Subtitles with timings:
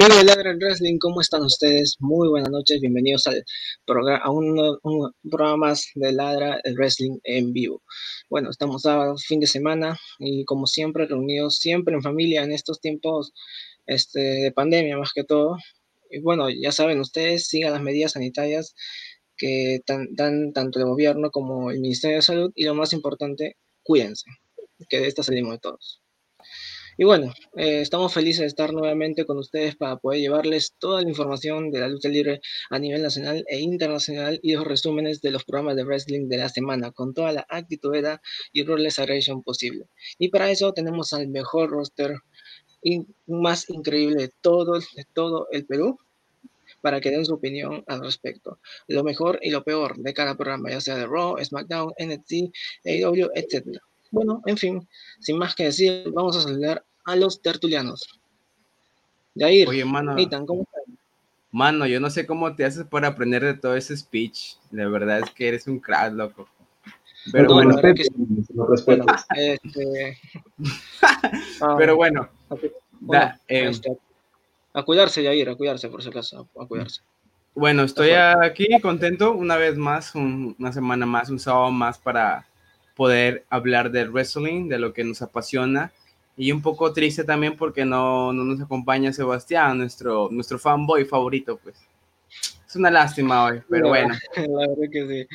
[0.00, 1.96] Amigos de Ladra Wrestling, ¿cómo están ustedes?
[1.98, 3.44] Muy buenas noches, bienvenidos al
[3.84, 4.78] programa, a un,
[5.28, 7.82] programa más de Ladra Wrestling en vivo.
[8.30, 12.80] Bueno, estamos a fin de semana y como siempre reunidos siempre en familia en estos
[12.80, 13.32] tiempos
[13.86, 15.56] este, de pandemia más que todo.
[16.12, 18.76] Y bueno, ya saben ustedes, sigan las medidas sanitarias
[19.36, 24.30] que dan tanto el gobierno como el Ministerio de Salud y lo más importante, cuídense,
[24.88, 26.00] que de esta salimos de todos.
[27.00, 31.08] Y bueno, eh, estamos felices de estar nuevamente con ustedes para poder llevarles toda la
[31.08, 35.44] información de la lucha libre a nivel nacional e internacional y los resúmenes de los
[35.44, 37.94] programas de wrestling de la semana con toda la actitud
[38.52, 39.86] y roles aggression posible.
[40.18, 42.16] Y para eso tenemos al mejor roster
[43.28, 46.00] más increíble de todo, de todo el Perú
[46.80, 48.58] para que den su opinión al respecto.
[48.88, 52.32] Lo mejor y lo peor de cada programa, ya sea de Raw, SmackDown, NXT,
[52.84, 53.78] AEW, etc.
[54.10, 54.88] Bueno, en fin,
[55.20, 58.20] sin más que decir, vamos a saludar a los tertulianos.
[59.34, 60.14] Jair, Oye, mano,
[60.46, 60.82] ¿cómo estás?
[61.50, 64.56] Mano, yo no sé cómo te haces para aprender de todo ese speech.
[64.70, 66.46] De verdad es que eres un crack, loco.
[67.32, 69.06] Pero bueno, respeto.
[69.34, 70.18] Este,
[71.78, 72.28] Pero bueno,
[73.48, 73.96] em, este,
[74.74, 77.00] a cuidarse, Jair, a cuidarse por si acaso, a cuidarse.
[77.54, 82.46] Bueno, estoy aquí contento una vez más, una semana más, un sábado más para
[82.94, 85.90] poder hablar del wrestling, de lo que nos apasiona
[86.38, 91.58] y un poco triste también porque no, no nos acompaña Sebastián, nuestro, nuestro fanboy favorito,
[91.62, 91.76] pues.
[92.66, 94.14] Es una lástima hoy, pero bueno.
[94.36, 95.26] La verdad que sí.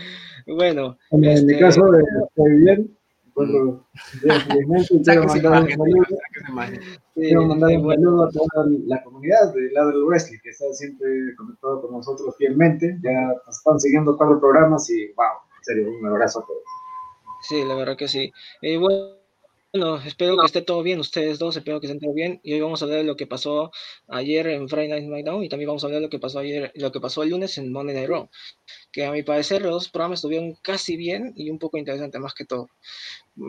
[0.52, 0.98] Bueno.
[1.12, 1.54] En este...
[1.54, 2.98] mi caso, estoy bien.
[3.36, 3.84] Bueno,
[4.22, 4.36] quiero
[7.47, 11.81] mandar un saludo a toda la comunidad de Lado del Wrestling que está siempre conectado
[11.81, 13.00] con nosotros fielmente.
[13.03, 15.25] Ya están siguiendo cuatro programas y wow,
[15.58, 16.62] en serio, un abrazo a todos.
[17.41, 18.31] Sí, la verdad que sí.
[18.62, 19.22] Y bueno,
[19.73, 22.39] bueno, espero que esté todo bien, ustedes dos, espero que estén todo bien.
[22.44, 23.72] Y hoy vamos a hablar de lo que pasó
[24.07, 26.72] ayer en Friday Night SmackDown y también vamos a hablar de lo que pasó ayer,
[26.75, 28.29] lo que pasó el lunes en Monday Night Raw.
[28.91, 32.35] Que a mi parecer los dos programas estuvieron casi bien y un poco interesante más
[32.35, 32.69] que todo.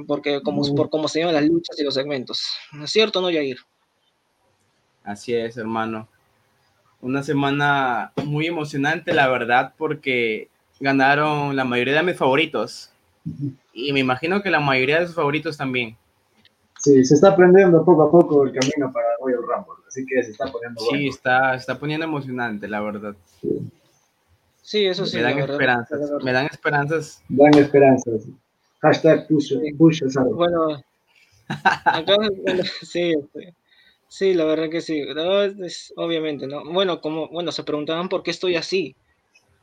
[0.06, 2.56] Porque como, por cómo se llaman las luchas y los segmentos.
[2.72, 3.58] ¿No es cierto no, Jair?
[5.02, 6.08] Así es, hermano.
[7.02, 10.48] Una semana muy emocionante, la verdad, porque
[10.80, 12.90] ganaron la mayoría de mis favoritos.
[13.74, 15.98] Y me imagino que la mayoría de sus favoritos también.
[16.84, 20.32] Sí, se está aprendiendo poco a poco el camino para Royal Rumble, así que se
[20.32, 23.16] está poniendo Sí, está, está poniendo emocionante, la verdad.
[24.60, 25.16] Sí, eso sí.
[25.16, 27.22] Me dan esperanzas, me dan esperanzas.
[27.30, 28.28] Dan esperanzas.
[28.82, 30.02] Hashtag push, push
[30.34, 30.82] Bueno,
[31.48, 32.16] acá,
[32.82, 33.14] sí,
[34.06, 35.00] sí, la verdad que sí.
[35.96, 36.70] obviamente, ¿no?
[36.70, 38.94] Bueno, como, bueno, se preguntaban por qué estoy así.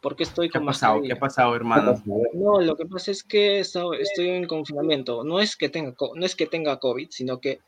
[0.02, 1.02] ¿Por qué estoy con ¿Qué ha pasado?
[1.02, 2.02] ¿Qué ha pasado, hermano?
[2.34, 5.24] No, lo que pasa es que estoy en confinamiento.
[5.24, 7.60] No es que tenga, no es que tenga COVID, sino que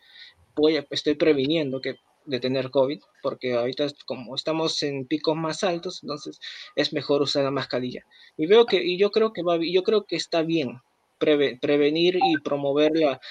[0.55, 6.01] voy estoy previniendo que de tener COVID, porque ahorita como estamos en picos más altos,
[6.03, 6.39] entonces
[6.75, 8.05] es mejor usar la mascarilla.
[8.38, 10.81] Y veo que, y yo creo que va, yo creo que está bien
[11.17, 13.22] prevenir y promover la,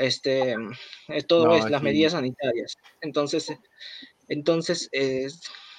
[0.00, 0.54] este,
[1.08, 2.76] eh, todo es, las medidas sanitarias.
[3.00, 3.52] Entonces,
[4.28, 4.90] entonces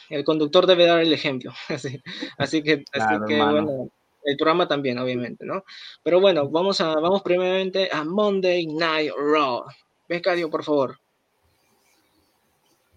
[0.09, 1.51] el conductor debe dar el ejemplo.
[1.69, 2.01] así,
[2.38, 3.89] así que, así que bueno,
[4.23, 5.63] el programa también, obviamente, ¿no?
[6.03, 9.63] Pero bueno, vamos a, vamos primeramente a Monday Night Raw.
[10.09, 10.97] Becario, por favor.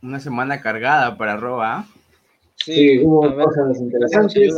[0.02, 1.86] Una semana cargada para Raw, ¿ah?
[2.56, 4.54] Sí, hubo cosas interesantes.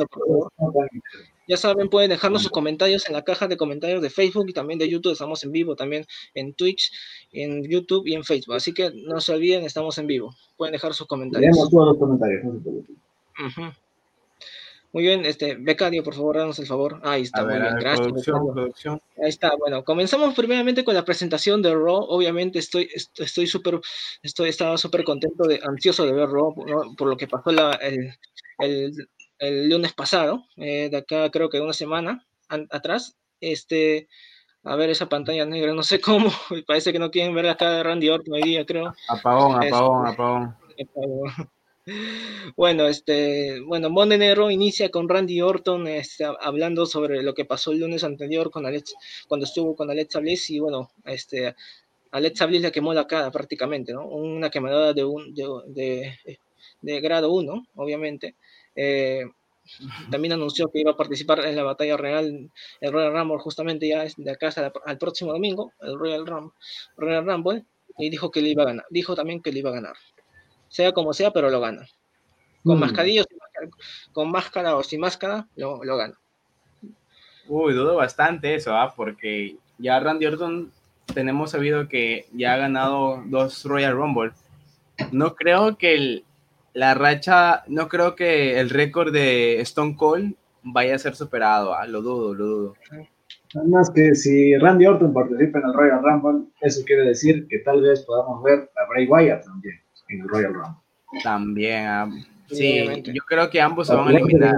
[1.50, 4.78] Ya saben, pueden dejarnos sus comentarios en la caja de comentarios de Facebook y también
[4.78, 5.14] de YouTube.
[5.14, 6.92] Estamos en vivo también en Twitch,
[7.32, 8.54] en YouTube y en Facebook.
[8.54, 10.32] Así que no se olviden, estamos en vivo.
[10.56, 11.50] Pueden dejar sus comentarios.
[11.50, 12.44] Leemos todos los comentarios,
[14.92, 17.00] Muy bien, este, Becario, por favor, danos el favor.
[17.02, 18.06] Ahí está, muy bien, gracias.
[18.06, 22.06] Producción, Ahí está, bueno, comenzamos primeramente con la presentación de Raw.
[22.10, 23.80] Obviamente estoy estoy súper,
[24.22, 26.54] estoy, estaba súper contento, de, ansioso de ver Raw
[26.96, 28.14] por, lo que pasó la, el,
[28.60, 29.08] el,
[29.40, 34.08] el lunes pasado, eh, de acá creo que una semana atrás, este,
[34.62, 36.30] a ver esa pantalla negra, no sé cómo,
[36.66, 38.94] parece que no quieren ver la cara de Randy Orton hoy día, creo.
[39.08, 40.56] Apagón, apagón, apagón.
[42.56, 47.72] Bueno, este, bueno, Monday Negro inicia con Randy Orton este, hablando sobre lo que pasó
[47.72, 48.94] el lunes anterior con Alex,
[49.26, 51.56] cuando estuvo con Alexa Bliss y bueno, este,
[52.12, 54.06] Alexa Bliss le quemó la cara prácticamente, ¿no?
[54.06, 56.38] Una quemadura de, un, de, de,
[56.82, 58.36] de grado 1, obviamente.
[58.74, 59.24] Eh,
[60.10, 62.50] también anunció que iba a participar en la batalla real,
[62.80, 66.52] el Royal Rumble, justamente ya de acá hasta el próximo domingo, el Royal Rumble,
[66.96, 67.64] Royal Rumble,
[67.98, 68.86] y dijo que le iba a ganar.
[68.90, 69.96] Dijo también que le iba a ganar.
[70.68, 71.86] Sea como sea, pero lo gana.
[72.64, 72.80] Con mm.
[72.80, 73.26] mascarillos,
[74.12, 76.18] con máscara o sin máscara, lo, lo gana.
[77.48, 78.92] Uy, dudo bastante eso, ¿ah?
[78.94, 80.72] porque ya Randy Orton
[81.14, 84.32] tenemos sabido que ya ha ganado dos Royal Rumble
[85.12, 86.24] no creo que el,
[86.72, 91.86] la racha, no creo que el récord de Stone Cold vaya a ser superado, ¿ah?
[91.86, 92.74] lo dudo, lo dudo.
[93.54, 97.82] Además que si Randy Orton participa en el Royal Rumble, eso quiere decir que tal
[97.82, 101.22] vez podamos ver a Bray Wyatt también en el Royal Rumble.
[101.24, 102.10] También, ah,
[102.48, 104.54] sí, yo creo que ambos se van a eliminar.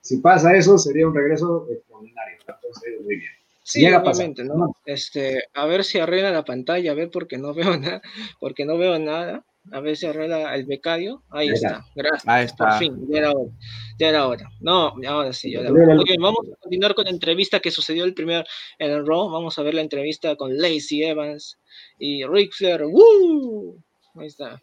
[0.00, 2.38] Si pasa eso, sería un regreso extraordinario.
[2.40, 3.32] Entonces, muy bien.
[3.62, 4.74] Sí, obviamente, ¿no?
[4.86, 8.00] Este, a ver si arregla la pantalla, a ver porque no veo nada,
[8.40, 9.44] porque no veo nada.
[9.72, 11.22] A ver si arregla el becario.
[11.30, 12.26] Ahí está, gracias.
[12.26, 12.68] Ahí está.
[12.68, 13.50] Por fin, ya era hora.
[13.98, 14.50] Ya era hora.
[14.60, 15.94] No, ahora sí, ya era hora.
[15.94, 18.46] Muy bien, vamos a continuar con la entrevista que sucedió el primer
[18.78, 19.30] en el Raw.
[19.30, 21.58] Vamos a ver la entrevista con Lacey Evans
[21.98, 22.84] y Ric Flair.
[22.84, 23.82] ¡Woo!
[24.14, 24.60] Ahí está.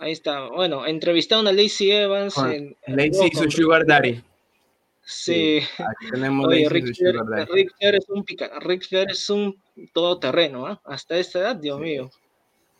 [0.00, 0.48] Ahí está.
[0.48, 2.36] Bueno, entrevistaron a Lacey Evans.
[2.38, 4.22] en, Lacey y su Sugar Daddy.
[5.08, 5.60] Sí.
[6.10, 7.16] tenemos Oye, Rick, Flair,
[7.50, 9.56] Rick, Flair, es un pica, Rick Flair es un
[9.94, 10.78] todoterreno, ¿eh?
[10.84, 12.10] Hasta esta edad, Dios mío.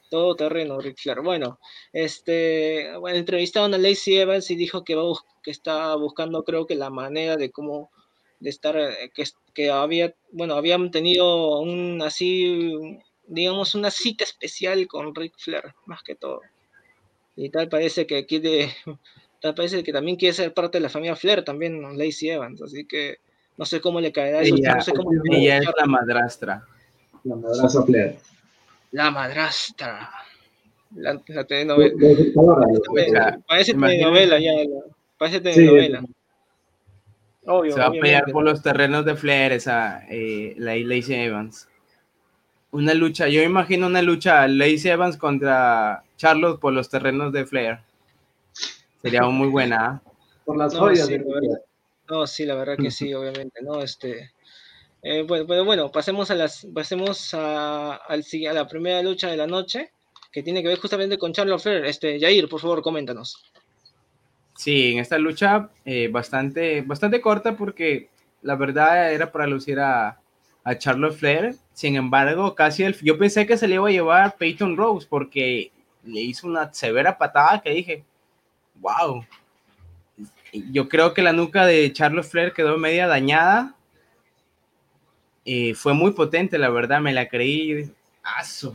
[0.08, 1.20] Todoterreno, Rick Flair.
[1.20, 1.58] Bueno,
[1.92, 4.96] este, bueno, entrevistaron a Lacey Evans y dijo que,
[5.42, 7.90] que está buscando, creo que la manera de cómo,
[8.40, 9.24] de estar, eh, que,
[9.54, 12.74] que había, bueno, habían tenido un así,
[13.26, 16.40] digamos, una cita especial con Rick Flair, más que todo.
[17.36, 18.74] Y tal parece que quiere
[19.56, 23.18] parece que también quiere ser parte de la familia Flair, también Lacey Evans, así que
[23.56, 24.54] no sé cómo le caerá eso.
[24.56, 26.64] Ella, no sé cómo ella es la madrastra.
[27.24, 28.18] La madrastra Flair.
[28.92, 30.10] La madrastra.
[30.94, 33.38] La, la telenovela.
[33.46, 34.52] Parece telenovela ya.
[35.18, 36.02] Parece telenovela.
[37.44, 41.68] Obvio, Se va a pelear por los terrenos de Flair esa eh, la Lacey Evans.
[42.70, 47.78] Una lucha, yo imagino una lucha Lacey Evans contra Charlotte por los terrenos de Flair.
[49.00, 50.02] Sería muy buena.
[50.44, 51.08] Por las joyas.
[52.10, 53.80] no, sí, la verdad que sí, obviamente, ¿no?
[53.80, 54.30] Este,
[55.02, 59.92] eh, bueno, bueno, pasemos a las, pasemos a, a la primera lucha de la noche,
[60.32, 61.84] que tiene que ver justamente con Charlotte Flair.
[61.84, 63.42] Este, Jair, por favor, coméntanos.
[64.56, 68.08] Sí, en esta lucha eh, bastante, bastante corta porque
[68.42, 70.20] la verdad era para lucir a,
[70.64, 71.54] a Charlotte Flair.
[71.72, 75.70] Sin embargo, casi el, yo pensé que se le iba a llevar Peyton Rose porque
[76.04, 78.04] le hizo una severa patada que dije,
[78.80, 79.24] wow.
[80.72, 83.76] Yo creo que la nuca de Charles Flair quedó media dañada.
[85.48, 87.90] Y fue muy potente, la verdad, me la creí.
[88.22, 88.74] Aso.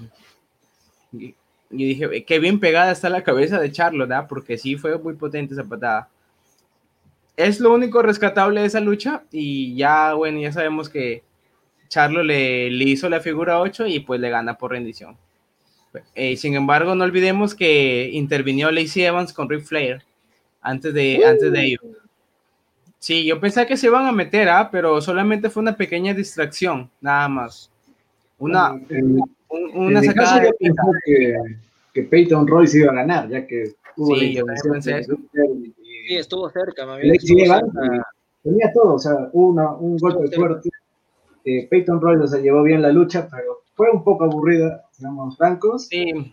[1.11, 1.35] Y,
[1.69, 4.25] dije, qué bien pegada está la cabeza de Charlo, ¿verdad?
[4.27, 6.09] Porque sí fue muy potente esa patada.
[7.37, 9.23] Es lo único rescatable de esa lucha.
[9.31, 11.21] Y ya, bueno, ya sabemos que
[11.89, 15.15] Charlo le, le hizo la figura 8 y pues le gana por rendición.
[16.15, 20.03] Eh, sin embargo, no olvidemos que intervinió Lacey Evans con Ric Flair
[20.59, 21.81] antes de, antes de ello.
[23.03, 24.69] Sí, yo pensé que se iban a meter, ¿ah?
[24.71, 27.69] pero solamente fue una pequeña distracción, nada más.
[28.39, 28.79] Una,
[29.73, 30.53] una sacada de
[31.05, 31.35] que,
[31.93, 35.17] que Peyton Royce iba a ganar, ya que sí, yo pensé eso.
[35.33, 36.87] Sí, estuvo cerca,
[38.41, 40.69] tenía todo, o sea, un golpe fuerte.
[41.43, 45.87] Eh, Peyton Royce se llevó bien la lucha, pero fue un poco aburrida, seamos francos.
[45.87, 46.31] Sí,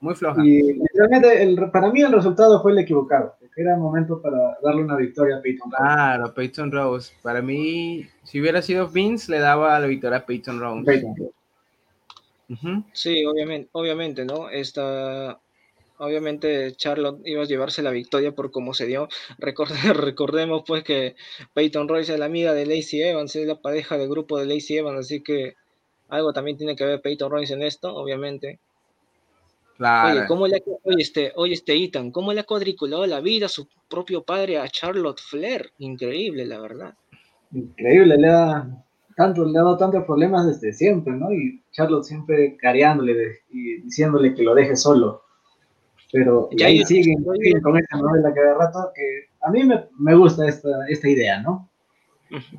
[0.00, 0.44] muy floja.
[0.44, 3.36] Y realmente el, para mí el resultado fue el equivocado.
[3.60, 5.82] Era momento para darle una victoria a Peyton Rose.
[5.82, 7.12] Claro, Peyton Rose.
[7.20, 11.02] Para mí, si hubiera sido Vince, le daba la victoria a Peyton Rose.
[12.94, 14.48] Sí, obviamente, obviamente, ¿no?
[14.48, 15.38] Esta,
[15.98, 19.08] obviamente Charlotte iba a llevarse la victoria por cómo se dio.
[19.94, 21.14] recordemos pues que
[21.52, 24.78] Peyton Royce es la amiga de Lacey Evans, es la pareja del grupo de Lacey
[24.78, 25.54] Evans, así que
[26.08, 28.58] algo también tiene que ver Peyton Royce en esto, obviamente.
[29.80, 33.48] Oye, ¿cómo le, oye, este, oye, este Ethan, ¿cómo le ha cuadriculado la vida a
[33.48, 35.72] su propio padre a Charlotte Flair?
[35.78, 36.94] Increíble, la verdad.
[37.52, 38.68] Increíble, le ha,
[39.16, 41.32] tanto, le ha dado tantos problemas desde siempre, ¿no?
[41.32, 45.22] Y Charlotte siempre careándole y diciéndole que lo deje solo.
[46.12, 47.24] Pero y ahí siguen,
[47.62, 51.70] con esta novela cada rato que a mí me, me gusta esta, esta idea, ¿no?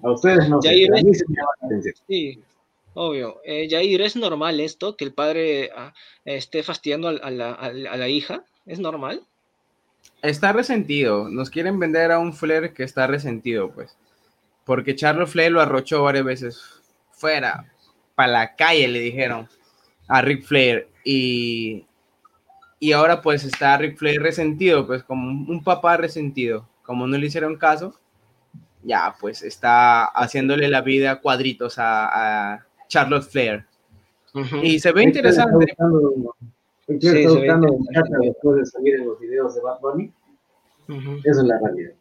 [0.04, 1.96] A ustedes no sé, a mí se me llama la atención.
[2.08, 2.40] Sí,
[2.93, 3.41] Obvio.
[3.45, 4.98] Eh, Jair, ¿es normal esto?
[4.98, 5.93] Que el padre ah,
[6.25, 8.43] esté fastidiando a, la, hija.
[8.65, 9.24] ¿Es normal?
[10.21, 11.29] Está resentido.
[11.29, 13.98] Nos quieren vender a un Flair que está resentido, pues.
[14.65, 16.62] Porque Charles Flair lo arrochó varias veces.
[17.12, 17.71] Fuera,
[18.15, 19.48] para la calle, le dijeron
[20.07, 20.89] a Rick Flair.
[21.05, 21.86] Y,
[22.79, 26.67] y ahora pues está Rick Flair resentido, pues como un papá resentido.
[26.83, 27.98] Como no le hicieron caso,
[28.83, 33.65] ya pues está haciéndole la vida cuadritos a Charlotte Flair.
[34.62, 35.65] Y se ve interesante.
[36.88, 37.67] Sí, se buscando
[38.21, 40.12] después de salir en los videos de Bad Bunny.
[41.24, 41.93] Esa es la realidad.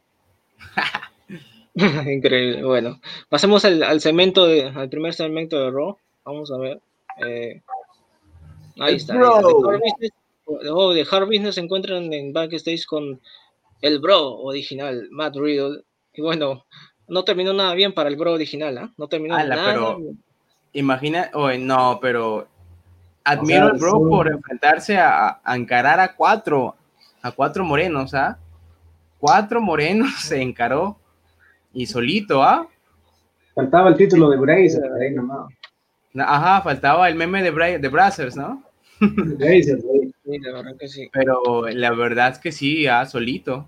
[2.11, 2.65] Increíble.
[2.65, 5.97] Bueno, pasemos al, al, segmento de, al primer segmento de Raw.
[6.25, 6.81] Vamos a ver.
[7.25, 7.63] Eh,
[8.81, 9.15] ahí está.
[10.45, 13.21] Oh, de Hard Business se encuentran en backstage con
[13.81, 15.85] el bro original, Matt Riddle.
[16.13, 16.67] Y bueno,
[17.07, 18.93] no terminó nada bien para el bro original, ¿ah?
[18.97, 20.01] No terminó nada pero,
[20.73, 22.49] Imagina, oh, no, pero
[23.25, 26.77] admiro al bro por enfrentarse a, encarar a cuatro,
[27.23, 28.39] a cuatro morenos, ¿ah?
[29.19, 30.97] Cuatro morenos se encaró
[31.73, 32.69] y solito, ¿ah?
[33.55, 35.53] Faltaba el título de Bracer, ahí nomás.
[36.15, 38.63] Ajá, faltaba el meme de, Bra de Brazzers, ¿no?
[41.13, 43.67] Pero la verdad es que sí, ah, solito.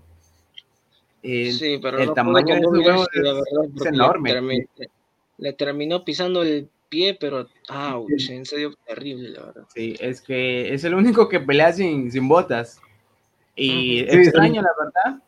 [1.23, 4.67] sí, pero el tamaño de su huevo es, enorme.
[5.37, 9.65] Le, terminó pisando el pie, pero ouch, en serio terrible, la verdad.
[9.73, 12.79] Sí, es que es el único que pelea sin, sin botas.
[13.55, 15.23] Y extraño, la verdad,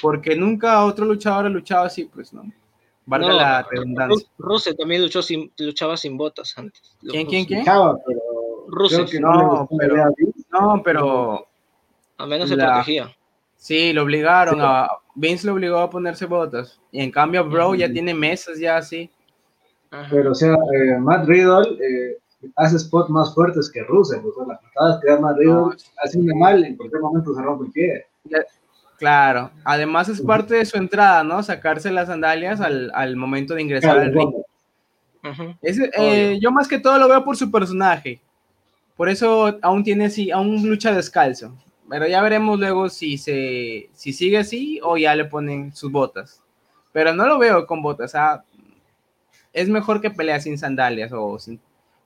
[0.00, 2.50] porque nunca otro luchador ha luchado así, pues no.
[3.04, 4.26] Valga la redundancia.
[4.38, 6.96] Ruse también luchó sin, luchaba sin botas antes.
[7.00, 7.64] ¿Quién, quién, quién?
[8.68, 9.20] Rusev.
[9.20, 10.12] No, pero,
[10.50, 11.46] no, pero.
[12.16, 13.14] A menos se protegía.
[13.56, 14.88] Sí, lo obligaron a.
[15.14, 16.80] Vince lo obligó a ponerse botas.
[16.90, 19.10] Y en cambio, Bro ya tiene meses ya así.
[20.10, 22.18] Pero, o sea, eh, Matt Riddle eh,
[22.56, 24.24] hace spots más fuertes que Rusev.
[24.26, 27.42] O sea, las patadas que da Matt Riddle hacen de mal, en cualquier momento se
[27.42, 28.06] rompe el pie.
[28.98, 31.42] Claro, además es parte de su entrada, ¿no?
[31.42, 34.32] Sacarse las sandalias al, al momento de ingresar al ring.
[35.62, 38.20] Eh, yo más que todo lo veo por su personaje.
[38.96, 41.54] Por eso aún tiene así, aún lucha descalzo.
[41.88, 46.42] Pero ya veremos luego si se si sigue así o ya le ponen sus botas.
[46.92, 48.14] Pero no lo veo con botas.
[49.56, 51.58] Es mejor que pelea sin sandalias o sin,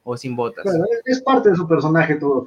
[0.04, 0.64] o sin botas.
[1.04, 2.46] es parte de su personaje todo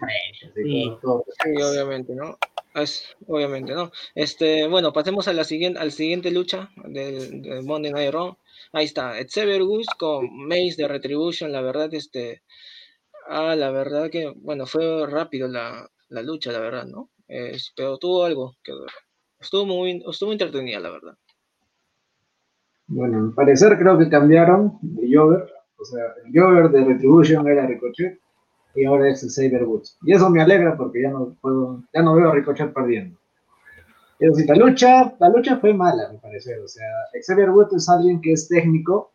[0.56, 2.38] Sí, obviamente, ¿no?
[2.74, 3.92] Es, obviamente, ¿no?
[4.16, 8.38] Este, bueno, pasemos a la siguiente, al siguiente lucha del, Monday Night Raw.
[8.72, 12.42] Ahí está, Xavier Gus con Mace de Retribution, la verdad, este,
[13.28, 17.10] Ah, la verdad que, bueno, fue rápido la, la lucha, la verdad, ¿no?
[17.76, 18.74] pero tuvo algo que
[19.40, 21.18] estuvo muy, estuvo entretenida, la verdad.
[22.88, 27.66] Bueno, al parecer creo que cambiaron de Jover, o sea, el Jover de Retribution era
[27.66, 28.20] Ricochet
[28.75, 29.98] y ahora es el Saber Woods.
[30.04, 33.18] Y eso me alegra porque ya no puedo, ya no veo a Ricochet perdiendo.
[34.24, 36.58] Pero si la lucha, la lucha fue mala, me parece.
[36.60, 36.88] O sea,
[37.25, 39.12] Xavier Woods es alguien que es técnico,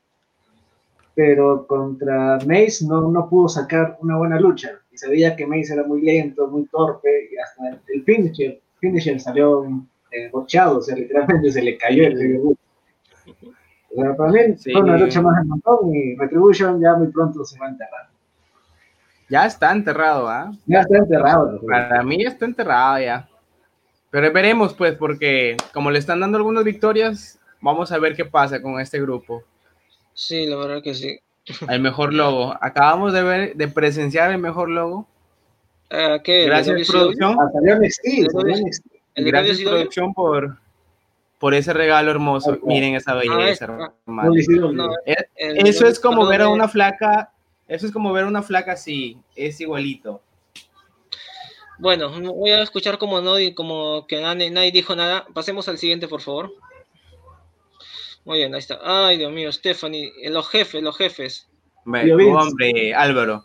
[1.14, 4.80] pero contra Mace no, no pudo sacar una buena lucha.
[4.92, 9.18] Y se veía que Mace era muy lento, muy torpe, y hasta el, finisher, finisher,
[9.18, 9.64] salió
[10.10, 12.57] eh, bochado, o sea, literalmente se le cayó el.
[13.98, 17.44] O sea, para mí fue una lucha más en montón y Retribution ya muy pronto
[17.44, 18.08] se va a enterrar.
[19.28, 20.52] Ya está enterrado, ¿ah?
[20.66, 21.60] Ya está enterrado.
[21.66, 23.28] Para mí está enterrado ya.
[24.10, 28.62] Pero veremos, pues, porque como le están dando algunas victorias, vamos a ver qué pasa
[28.62, 29.42] con este grupo.
[30.14, 31.18] Sí, la verdad que sí.
[31.68, 32.54] El mejor logo.
[32.60, 35.08] Acabamos de ver, de presenciar el mejor logo.
[35.90, 36.44] Uh, ¿qué?
[36.44, 37.36] Gracias, producción.
[37.40, 37.50] Ah,
[39.16, 40.56] Gracias, producción, por,
[41.38, 42.59] por ese regalo hermoso.
[42.62, 43.66] Miren esa belleza,
[44.09, 44.33] ah,
[45.07, 47.33] eh, eso es como ver a una flaca.
[47.66, 49.18] Eso es como ver a una flaca así.
[49.37, 50.23] Es igualito.
[51.78, 55.26] Bueno, voy a escuchar como no, como que nadie, nadie dijo nada.
[55.33, 56.52] Pasemos al siguiente, por favor.
[58.25, 58.80] Muy bien, ahí está.
[58.83, 61.49] Ay, Dios mío, Stephanie, los jefes, los jefes.
[61.87, 63.45] hombre, Álvaro.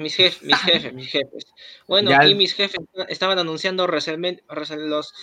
[0.00, 1.46] Mis jefes, mis jefes, mis jefes.
[1.86, 5.14] Bueno, aquí mis jefes estaban anunciando los,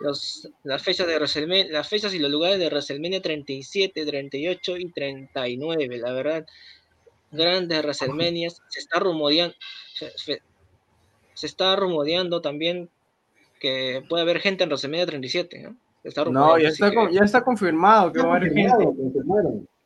[0.00, 5.98] los, las fechas de las fechas y los lugares de WrestleMania 37, 38 y 39,
[5.98, 6.46] la verdad.
[7.30, 8.50] Grandes WrestleMania.
[8.50, 9.54] Se está rumoreando,
[10.16, 10.40] se,
[11.42, 12.90] está rumoreando también
[13.60, 15.76] que puede haber gente en WrestleMania 37, ¿no?
[16.30, 18.88] no, ya está, ya está confirmado que va a haber gente.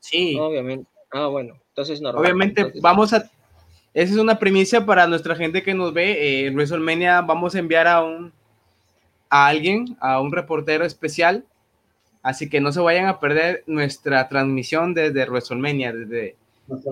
[0.00, 0.36] Sí.
[0.38, 0.88] Obviamente.
[1.12, 2.22] Ah, bueno, entonces normal.
[2.22, 3.30] Obviamente vamos a...
[3.94, 6.12] Esa es una primicia para nuestra gente que nos ve.
[6.12, 8.32] Eh, en WrestleMania vamos a enviar a un
[9.30, 11.44] a alguien, a un reportero especial.
[12.22, 16.36] Así que no se vayan a perder nuestra transmisión desde WrestleMania, desde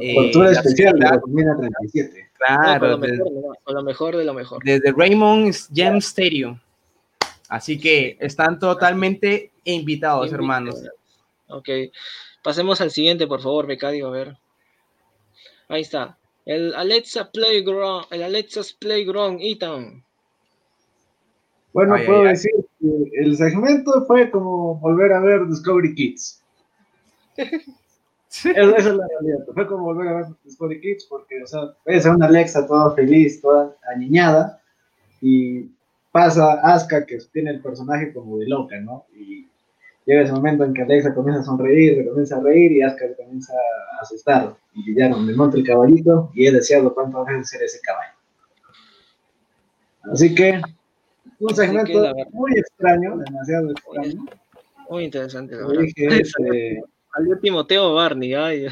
[0.00, 2.31] eh, especial de WrestleMania 37.
[2.38, 4.62] Claro, lo, mejor, lo mejor de lo mejor.
[4.65, 6.59] Desde Raymond James Stadium.
[7.49, 10.83] Así que están totalmente invitados, hermanos.
[11.49, 11.69] Ok,
[12.43, 14.37] pasemos al siguiente, por favor, becario, a ver.
[15.69, 16.17] Ahí está.
[16.47, 20.05] El Alexa Playground, el Alexa's Playground Ethan.
[21.73, 26.43] Bueno, puedo decir que el segmento fue como volver a ver Discovery Kids.
[27.37, 29.45] Esa es la realidad.
[29.53, 32.95] Fue como volver a ver Discovery Kids porque, o sea, ves a una Alexa toda
[32.95, 34.62] feliz, toda aniñada
[35.21, 35.69] y
[36.12, 39.05] pasa Asuka, que tiene el personaje como de loca, ¿no?
[39.15, 39.46] Y
[40.07, 43.53] llega ese momento en que Alexa comienza a sonreír, comienza a reír y Asuka comienza
[43.53, 44.57] a asustar.
[44.75, 48.13] Y ya no, me monta el caballito y he deseado cuántas veces ser ese caballo.
[50.13, 50.63] Así que
[51.41, 54.25] un segmento muy extraño, demasiado extraño.
[54.89, 55.85] Muy, interesante, la verdad.
[55.85, 56.83] Este,
[57.13, 58.67] Salió Timoteo Barney, ay.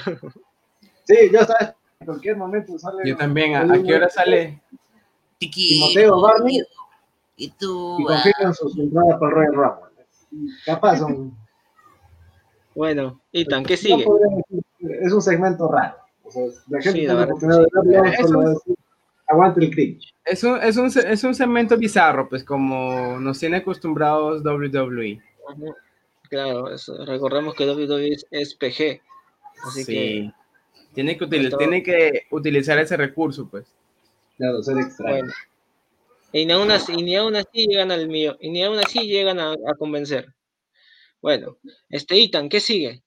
[1.04, 1.76] Sí, ya está.
[2.00, 3.02] En cualquier momento sale.
[3.04, 3.54] Yo también.
[3.54, 4.60] ¿A, qué hora sale?
[5.38, 6.62] Timoteo Barney.
[7.36, 7.98] Y tú.
[8.00, 9.83] Y confirman sus entradas para Royal Rumble.
[10.64, 11.36] Capaz son.
[12.74, 14.04] Bueno, Ethan, ¿qué sigue?
[14.80, 15.96] es un segmento raro.
[16.24, 18.76] O sea, la gente tiene la oportunidad de verlo, solo decir,
[19.28, 20.14] aguante el cringe.
[20.24, 25.22] Es un, es, un, es un segmento bizarro, pues como nos tiene acostumbrados WWE.
[26.28, 26.68] Claro,
[27.06, 29.00] recordemos que WWE es PG.
[29.66, 30.32] Así que
[30.94, 33.66] tiene que, tiene que utilizar ese recurso, pues.
[34.36, 35.30] Claro, ser extraño.
[36.34, 39.38] Y, ni aún así, ni aún así llegan al mío, y ni aún así llegan
[39.38, 40.34] a, convencer.
[41.22, 43.04] Bueno, este Itan, ¿qué sigue?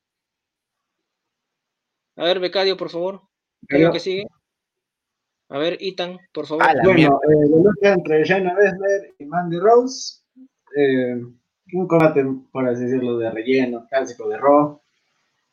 [2.15, 3.21] A ver, Becadio, por favor.
[3.67, 4.27] ¿Qué sigue?
[5.49, 6.65] A ver, Itan, por favor.
[6.83, 10.21] bueno, eh, la lucha entre Shayna Baszler y Mandy Rose.
[10.77, 11.21] Eh,
[11.73, 14.81] un combate, por así decirlo, de relleno, clásico de Raw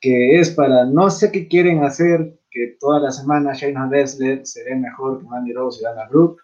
[0.05, 4.63] que es para no sé qué quieren hacer, que toda la semana Shayna Baszler se
[4.63, 6.44] ve mejor que Mandy Rose y Dana Brooke,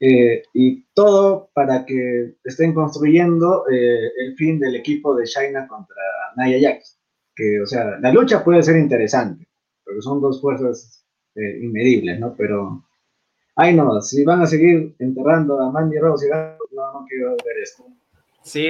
[0.00, 5.96] eh, y todo para que estén construyendo eh, el fin del equipo de Shayna contra
[6.36, 6.98] Nia Jax.
[7.34, 9.46] Que, o sea, la lucha puede ser interesante,
[9.84, 12.34] porque son dos fuerzas eh, inmedibles, ¿no?
[12.36, 12.82] Pero,
[13.56, 17.84] ay no, si van a seguir enterrando a Mandy Rose no, no quiero ver esto.
[18.42, 18.68] Sí,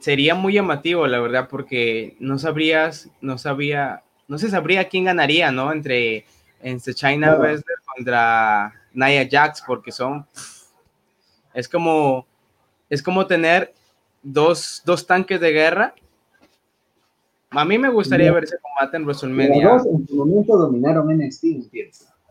[0.00, 5.50] sería muy llamativo, la verdad, porque no sabrías, no sabía, no se sabría quién ganaría,
[5.50, 5.72] ¿no?
[5.72, 6.26] Entre,
[6.60, 7.38] entre China
[7.96, 10.26] contra Nia Jax, porque son,
[11.54, 12.26] es como,
[12.90, 13.72] es como tener
[14.22, 15.94] dos, dos tanques de guerra.
[17.50, 19.64] A mí me gustaría ver ese combate en WrestleMania.
[19.64, 21.44] Los dos en su momento dominaron NXT,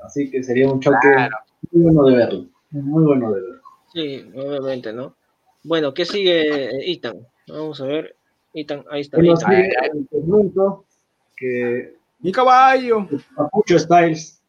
[0.03, 1.29] así que sería un choque
[1.71, 3.61] muy bueno de verlo, muy bueno de verlo.
[3.93, 5.15] Sí, obviamente, ¿no?
[5.63, 7.25] Bueno, ¿qué sigue Ethan?
[7.47, 8.15] Vamos a ver.
[8.53, 9.17] Ethan, ahí está.
[9.17, 10.83] Bueno, sigue el segmento
[11.37, 11.95] que...
[12.19, 13.07] ¡Mi caballo!
[13.35, 14.41] Papucho Styles.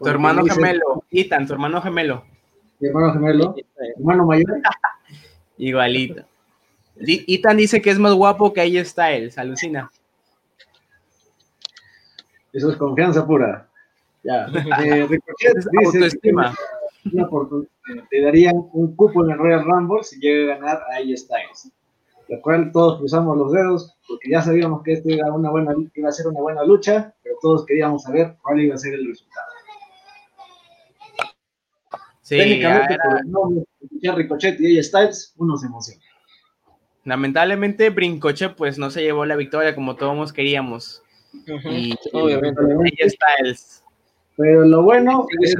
[0.00, 2.24] Tu hermano gemelo, Ethan, tu hermano gemelo.
[2.82, 3.54] Mi hermano gemelo,
[3.96, 4.60] hermano mayor.
[5.56, 6.24] Igualito.
[6.96, 9.88] Ethan dice que es más guapo que AJ Styles, alucina.
[12.52, 13.68] Eso es confianza pura.
[14.24, 14.48] Ya.
[14.84, 15.08] Eh,
[17.22, 17.70] oportunidad
[18.10, 21.70] te darían un cupo en el Royal Rumble si llega a ganar a AJ Styles.
[22.28, 26.08] Lo cual todos cruzamos los dedos porque ya sabíamos que esto iba, una buena, iba
[26.08, 29.51] a ser una buena lucha, pero todos queríamos saber cuál iba a ser el resultado.
[32.32, 36.02] Sí, Técnicamente, por el nombre de Ricochet y AJ Styles, uno se emociona.
[37.04, 41.02] Lamentablemente, Brincoche pues no se llevó la victoria como todos queríamos.
[41.64, 43.82] Y obviamente AJ Styles
[44.36, 45.54] pero lo bueno es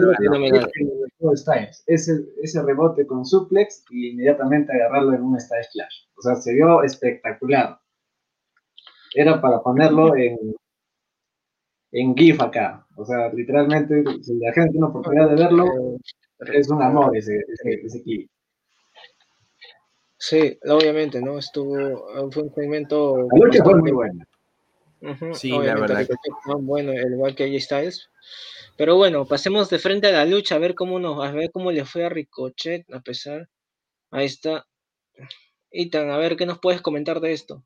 [1.87, 6.07] ese, ese rebote con suplex y inmediatamente agarrarlo en un Style Flash.
[6.17, 7.79] O sea, se vio espectacular.
[9.15, 10.37] Era para ponerlo en,
[11.93, 12.87] en GIF acá.
[12.97, 15.67] O sea, literalmente, si la gente tiene una oportunidad de verlo,
[16.53, 17.45] es un amor ese,
[17.85, 18.31] ese, GIF.
[20.17, 21.39] Sí, obviamente, ¿no?
[21.39, 23.29] Estuvo, fue un segmento...
[23.33, 24.27] La lucha fue muy buena.
[25.35, 26.07] sí, la verdad.
[26.61, 28.09] Bueno, el igual que AJ Styles.
[28.77, 31.71] Pero bueno, pasemos de frente a la lucha, a ver cómo nos, a ver cómo
[31.73, 33.49] le fue a Ricochet, a pesar.
[34.11, 34.67] Ahí está.
[35.71, 37.65] Ethan, a ver qué nos puedes comentar de esto.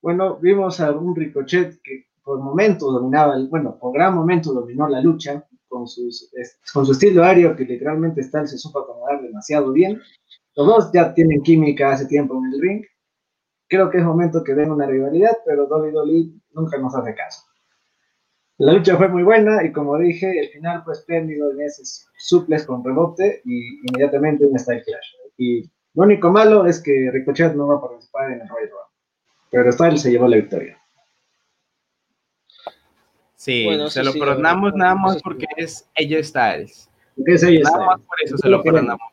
[0.00, 4.88] Bueno, vimos a un Ricochet que por momentos dominaba, el, bueno, por gran momento dominó
[4.88, 6.30] la lucha con, sus,
[6.72, 10.00] con su estilo aéreo que literalmente está, se supo acomodar demasiado bien.
[10.54, 12.84] Los dos ya tienen química hace tiempo en el ring.
[13.68, 17.42] Creo que es momento que den una rivalidad, pero WWE nunca nos hace caso.
[18.58, 21.82] La lucha fue muy buena y como dije, el final fue espléndido en ese
[22.18, 25.08] suples con rebote y inmediatamente un Style Clash.
[25.36, 25.62] Y
[25.94, 28.94] lo único malo es que Ricochet no va a participar en el Royal Rumble,
[29.50, 30.78] pero Style se llevó la victoria.
[33.44, 36.88] Sí, se lo perdonamos nada más porque es ella Styles.
[37.26, 39.12] es ella nada más por eso se lo perdonamos.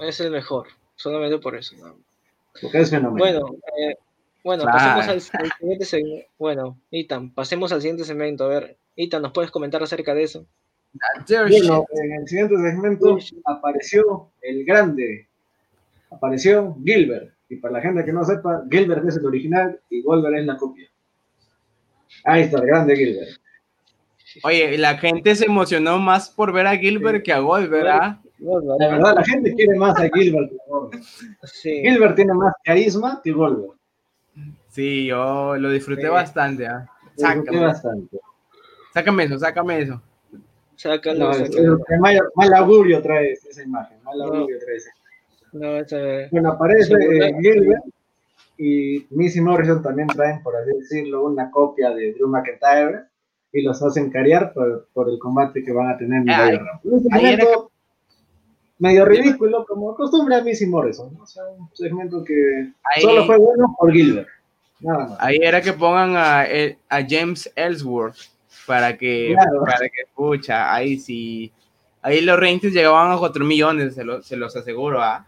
[0.00, 1.76] Es el mejor, solamente por eso.
[2.60, 3.40] Porque es fenomenal.
[3.40, 3.94] Bueno, eh,
[4.42, 5.20] bueno, pasemos al,
[5.52, 6.26] siguiente segmento.
[6.36, 8.42] Bueno, Itan, pasemos al siguiente segmento.
[8.42, 10.44] A ver, Itan, ¿nos puedes comentar acerca de eso?
[11.28, 15.28] Bueno, en el siguiente segmento apareció el grande,
[16.10, 17.32] apareció Gilbert.
[17.48, 20.56] Y para la gente que no sepa, Gilbert es el original y Goldberg es la
[20.56, 20.90] copia.
[22.24, 23.40] Ahí está, el grande Gilbert.
[24.44, 28.22] Oye, la gente se emocionó más por ver a Gilbert que a Goldberg, ¿ah?
[28.40, 31.02] La verdad, la gente quiere más a Gilbert que a Goldberg.
[31.62, 33.78] Gilbert tiene más carisma que Goldberg.
[34.68, 36.66] Sí, yo lo disfruté bastante.
[36.66, 36.86] ¿ah?
[37.16, 37.60] Sácame.
[37.60, 38.18] bastante.
[38.94, 40.02] Sácame eso, sácame eso.
[40.76, 41.32] Sácalo.
[42.34, 43.98] mal, augurio trae esa imagen.
[44.04, 44.90] Mal augurio trae esa.
[45.50, 47.82] No, bueno, aparece eh, Gilbert
[48.58, 53.04] y Missy Morrison también traen, por así decirlo, una copia de Drew McIntyre
[53.52, 57.70] y los hacen cariar por, por el combate que van a tener en el segmento
[58.78, 61.16] medio ridículo, como costumbre a Missy Morrison.
[61.20, 64.28] O sea, un segmento que solo fue bueno por Gilbert.
[64.80, 65.18] Nada más.
[65.20, 66.42] Ahí era que pongan a,
[66.88, 68.16] a James Ellsworth
[68.66, 70.74] para que, para que escucha.
[70.74, 71.52] Ahí sí.
[72.02, 75.00] Ahí los ratings llegaban a 4 millones, se, se los aseguro.
[75.00, 75.26] ¿ah?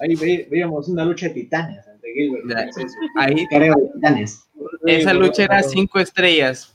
[0.00, 0.14] Ahí
[0.50, 2.70] veíamos una lucha de titanes entre Gilbert.
[3.16, 3.46] Ahí,
[3.94, 4.48] titanes.
[4.86, 6.74] Esa lucha era 5 estrellas.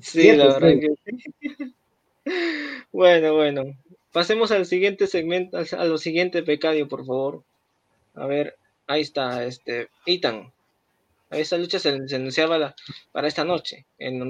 [0.00, 1.72] Sí, la verdad que
[2.92, 3.64] Bueno, bueno.
[4.12, 7.42] Pasemos al siguiente segmento, a lo siguiente pecadio, por favor.
[8.14, 10.50] A ver, ahí está, este, Ethan.
[11.30, 12.74] Esa lucha se, anunciaba
[13.12, 14.26] para esta noche, en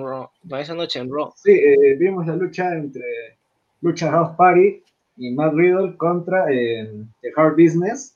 [0.48, 1.32] para esa noche en Raw.
[1.36, 3.38] Sí, eh, vimos la lucha entre
[3.82, 4.82] Lucha House Party
[5.18, 8.15] y Matt Riddle contra eh, The Hard Business.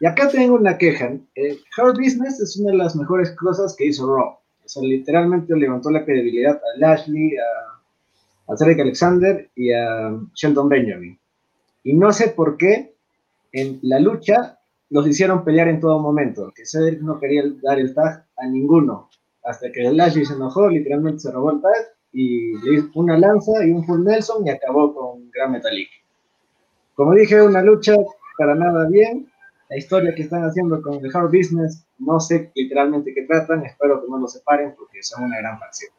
[0.00, 1.12] Y acá tengo una queja.
[1.34, 4.38] Eh, Hard Business es una de las mejores cosas que hizo Raw.
[4.64, 10.68] O sea, literalmente levantó la credibilidad a Lashley, a, a Cedric Alexander y a Sheldon
[10.68, 11.18] Benjamin.
[11.84, 12.94] Y no sé por qué
[13.52, 14.58] en la lucha
[14.90, 19.08] los hicieron pelear en todo momento, que Cedric no quería dar el tag a ninguno,
[19.44, 23.64] hasta que Lashley se enojó, literalmente se robó el tag y le hizo una lanza
[23.64, 25.88] y un full Nelson y acabó con Gran Metalik.
[26.94, 27.94] Como dije, una lucha
[28.36, 29.30] para nada bien,
[29.68, 34.00] la historia que están haciendo con The Hard Business, no sé literalmente qué tratan, espero
[34.00, 35.92] que no lo separen porque son una gran facción.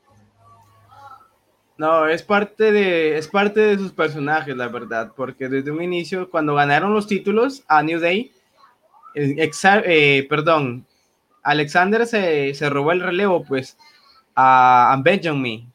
[1.77, 6.29] No, es parte de es parte de sus personajes, la verdad, porque desde un inicio
[6.29, 8.33] cuando ganaron los títulos a New Day,
[9.15, 9.49] eh,
[9.85, 10.85] eh, perdón,
[11.43, 13.77] Alexander se, se, robó el relevo pues
[14.35, 15.71] a, a Benjamin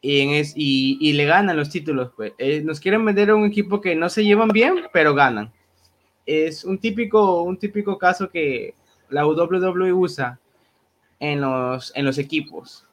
[0.00, 2.34] y, y, le ganan los títulos pues.
[2.38, 5.52] Eh, nos quieren vender un equipo que no se llevan bien, pero ganan
[6.26, 8.74] es un típico, un típico caso que
[9.08, 10.38] la WWE usa
[11.18, 12.86] en los, en los equipos.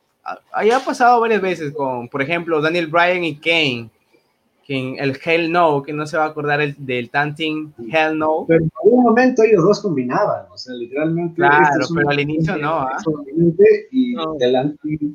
[0.51, 3.89] Ahí ha pasado varias veces con, por ejemplo, Daniel Bryan y Kane,
[4.63, 8.45] que el Hell No, que no se va a acordar el, del Tanting Hell No.
[8.47, 11.35] Pero en algún momento ellos dos combinaban, o sea, literalmente.
[11.35, 12.81] Claro, pero al inicio no.
[12.81, 12.97] ¿ah?
[13.91, 14.15] Y,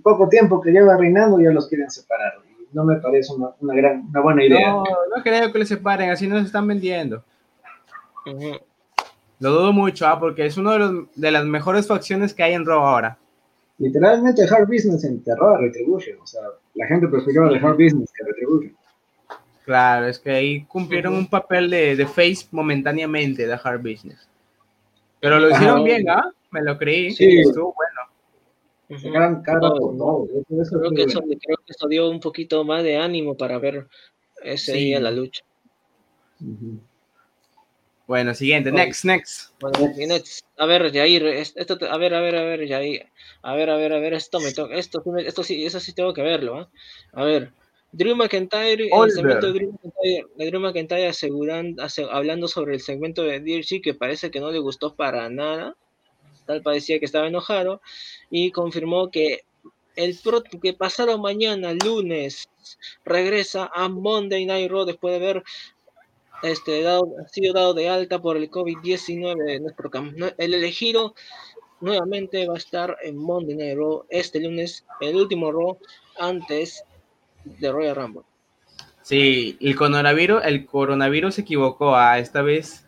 [0.03, 2.33] poco tiempo que lleva reinando ya los quieren separar.
[2.72, 4.72] no me parece una, una, gran, una buena idea.
[4.72, 4.83] No,
[5.14, 7.22] no creo que les separen, así no se están vendiendo.
[9.41, 10.19] Lo dudo mucho, ¿ah?
[10.19, 13.19] porque es una de, de, las mejores facciones que hay en Raw ahora.
[13.79, 16.19] Literalmente Hard Business enterró a Retribution.
[16.21, 16.43] O sea,
[16.75, 18.77] la gente prefirió a Hard Business que a Retribution.
[19.65, 24.29] Claro, es que ahí cumplieron un papel de, de, face momentáneamente de Hard Business.
[25.21, 26.31] Pero lo hicieron bien, ¿ah?
[26.51, 27.11] Me lo creí.
[27.11, 29.11] Sí, estuvo bueno.
[29.13, 30.27] Gran cara por todo.
[30.27, 30.45] Creo,
[30.93, 33.89] que eso, creo que eso dio un poquito más de ánimo para ver
[34.43, 35.43] ese día la lucha.
[38.07, 39.51] Bueno, siguiente, next, next.
[39.97, 40.45] next.
[40.59, 43.09] A ver, Jair, esto, a ver, a ver, a ver, Jair.
[43.43, 46.12] A ver, a ver, a ver, esto me toca, esto, esto sí, eso sí tengo
[46.12, 46.71] que verlo, ¿ah?
[47.12, 47.53] A ver,
[47.93, 51.77] Drew McIntyre, el segmento de Drew McIntyre, de Drew McIntyre aseguran,
[52.11, 55.77] hablando sobre el segmento de DRC que parece que no le gustó para nada,
[56.45, 57.81] tal parecía que estaba enojado,
[58.31, 59.45] y confirmó que
[59.97, 60.19] el
[60.61, 62.49] que pasado mañana, lunes,
[63.05, 65.45] regresa a Monday Night Raw después de ver
[66.44, 69.90] este, dado, ha sido dado de alta por el COVID-19 nuestro
[70.38, 71.14] El elegido
[71.80, 73.16] nuevamente va a estar en
[73.76, 75.78] Raw este lunes, el último Raw
[76.18, 76.85] antes
[77.44, 78.22] de Royal Rumble.
[79.02, 82.87] Sí, el coronavirus, el coronavirus se equivocó a ah, esta vez.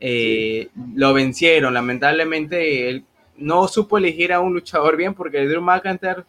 [0.00, 1.74] Eh, lo vencieron.
[1.74, 3.04] Lamentablemente, él
[3.36, 6.24] no supo elegir a un luchador bien porque Drew McIntyre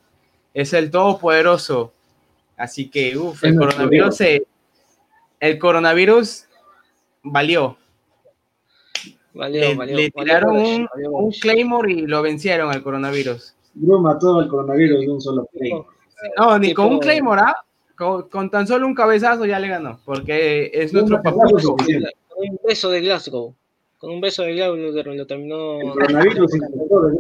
[0.54, 1.94] es el todopoderoso.
[2.58, 4.44] Así que, uff, el coronavirus se,
[5.40, 6.46] el coronavirus
[7.24, 7.78] valió.
[9.34, 13.56] Valió, le, tiraron un, Claymore y lo vencieron al coronavirus.
[13.74, 15.88] Bro mató al coronavirus de un solo Claymore.
[16.38, 17.56] No, ni con un Claymore, ¿ah?
[17.96, 21.44] Con, tan solo un cabezazo ya le ganó, porque es nuestro papá.
[21.48, 23.54] Con un beso de Glasgow.
[24.00, 25.80] Con un beso de Glasgow lo terminó.
[25.80, 27.18] El coronavirus intentó de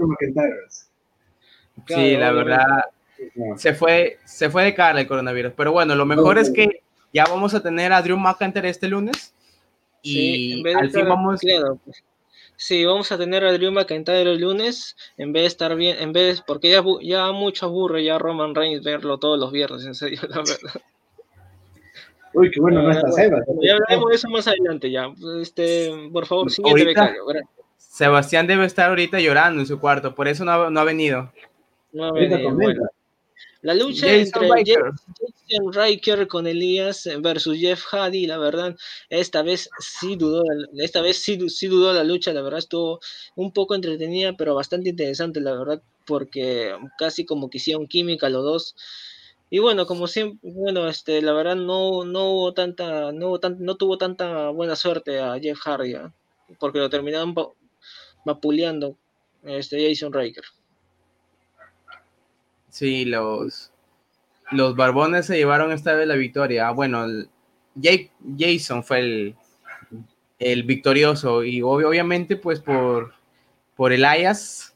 [1.87, 2.85] Sí, la verdad.
[3.55, 5.53] Se fue, se fue de cara el coronavirus.
[5.55, 6.81] Pero bueno, lo mejor es que
[7.13, 9.33] ya vamos a tener a Drew McIntyre este lunes
[10.01, 11.41] y al fin vamos.
[11.83, 12.03] Pues,
[12.55, 16.13] sí, vamos a tener a Drew McIntyre el lunes, en vez de estar bien, en
[16.13, 20.19] vez, porque ya, ya mucho aburre ya Roman Reigns verlo todos los viernes, en serio,
[20.29, 20.81] la verdad.
[22.33, 23.39] Uy, qué bueno, no está Seba.
[23.61, 25.13] Ya hablaremos de eso más adelante ya.
[25.41, 27.25] Este, por favor, siguiente becario.
[27.75, 31.31] Sebastián debe estar ahorita llorando en su cuarto, por eso no ha, no ha venido.
[31.91, 32.57] No ha venido.
[33.61, 38.75] La lucha entre Jason Riker con Elías versus Jeff Hardy, la verdad,
[39.09, 40.43] esta vez sí dudó,
[40.77, 42.99] esta vez sí, sí dudó la lucha, la verdad estuvo
[43.35, 48.43] un poco entretenida, pero bastante interesante, la verdad, porque casi como que hicieron química los
[48.43, 48.75] dos.
[49.51, 53.97] Y bueno, como siempre, bueno, este, la verdad no, no hubo tanta, no, no tuvo
[53.99, 56.11] tanta buena suerte a Jeff Hardy, ¿ah?
[56.59, 57.35] porque lo terminaron
[58.25, 58.97] vapuleando
[59.43, 60.45] este Jason Riker.
[62.71, 63.71] Sí, los,
[64.51, 66.69] los Barbones se llevaron esta vez la victoria.
[66.69, 67.05] Ah, bueno,
[67.75, 69.35] Jake, Jason fue el,
[70.39, 73.13] el victorioso y obviamente pues por,
[73.75, 74.73] por Elias.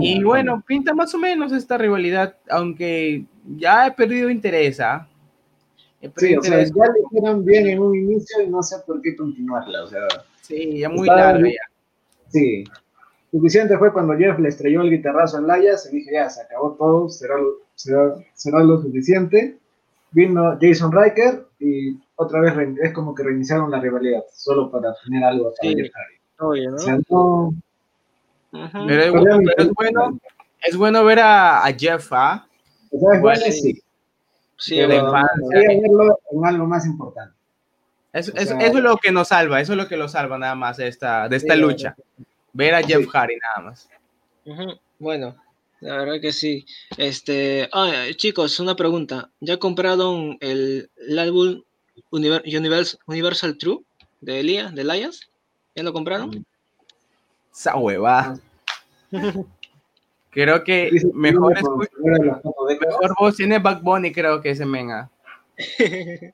[0.00, 4.80] y bueno, pinta más o menos esta rivalidad, aunque ya he perdido interés.
[4.80, 5.06] ¿ah?
[6.16, 9.14] sí, o sea, ya le hicieron bien en un inicio y no sé por qué
[9.14, 9.84] continuarla.
[9.84, 10.08] O sea,
[10.40, 11.70] sí, ya muy larga ya.
[12.28, 12.64] Sí,
[13.32, 16.72] Suficiente fue cuando Jeff le estrelló el guitarrazo en Layas y dije, ya, se acabó
[16.72, 17.36] todo, será,
[17.74, 19.56] será, lo suficiente.
[20.10, 25.24] Vino Jason Riker y otra vez es como que reiniciaron la rivalidad, solo para tener
[25.24, 25.90] algo para sí.
[26.40, 27.54] Oye, ¿no?
[28.86, 29.08] pero,
[29.56, 30.18] es, bueno,
[30.62, 32.46] es bueno ver a, Jeff, ¿ah?
[33.50, 33.82] sí.
[34.58, 37.34] Sí, verlo en algo más importante.
[38.12, 40.88] Eso, es lo que nos salva, eso es lo que lo salva nada más de
[40.88, 41.96] esta, de esta lucha.
[42.52, 43.88] Ver a Jeff Hardy nada más.
[44.98, 45.36] Bueno,
[45.80, 46.66] la verdad que sí.
[46.96, 49.30] Este, ah, chicos, una pregunta.
[49.40, 51.62] ¿Ya compraron el, álbum
[52.10, 53.80] Universal, Universal True
[54.20, 55.30] de Elia, de Elias?
[55.74, 56.44] ¿Ya lo compraron?
[57.52, 58.38] Esa hueva.
[60.30, 61.64] creo que mejor, es,
[61.98, 65.10] mejor voz tiene Back Bunny, creo que ese menga.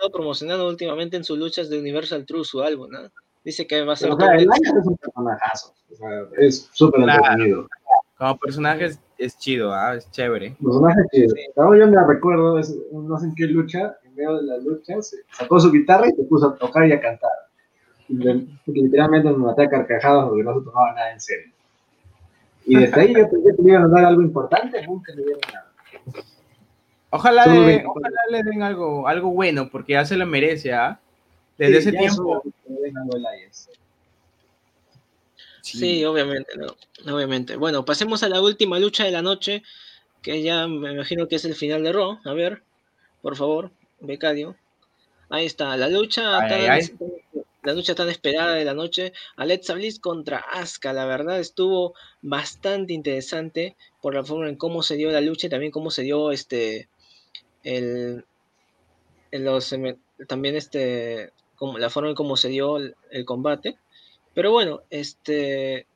[0.00, 3.00] estado promocionando últimamente en sus luchas de Universal True su álbum, ¿no?
[3.44, 4.10] Dice que va a ser.
[4.10, 5.74] O sea, el es un personajazo.
[5.92, 6.08] O sea,
[6.38, 7.68] es súper entretenido.
[8.16, 9.96] Como personaje es, chido, ¿ah?
[9.96, 10.56] es chévere.
[10.62, 11.30] Personaje chido.
[11.30, 11.42] Sí.
[11.56, 12.60] yo me recuerdo,
[12.92, 16.24] no sé en qué lucha, en medio de las luchas, sacó su guitarra y se
[16.24, 17.30] puso a tocar y a cantar.
[18.08, 18.14] Y
[18.66, 21.52] literalmente me maté a carcajadas porque no se tomaba nada en serio.
[22.66, 25.40] Y desde ahí yo pensé que me iban a dar algo importante, nunca le dieron
[25.52, 25.72] nada.
[27.10, 31.00] Ojalá, le, ojalá le den algo, algo bueno, porque ya se lo merece, ¿ah?
[31.58, 32.42] Desde ese tiempo.
[35.60, 36.04] Sí.
[36.04, 37.56] obviamente, no, obviamente.
[37.56, 39.62] Bueno, pasemos a la última lucha de la noche,
[40.22, 42.20] que ya me imagino que es el final de Raw.
[42.24, 42.62] A ver,
[43.22, 44.56] por favor, Becadio.
[45.28, 46.80] Ahí está, la lucha, tan,
[47.62, 49.12] la lucha tan esperada de la noche.
[49.36, 54.96] Alexa Bliss contra Asuka, la verdad estuvo bastante interesante por la forma en cómo se
[54.96, 56.88] dio la lucha y también cómo se dio este
[57.62, 58.24] el,
[59.32, 59.74] los,
[60.26, 63.78] también este, como, la forma en cómo se dio el, combate.
[64.34, 65.86] Pero bueno, este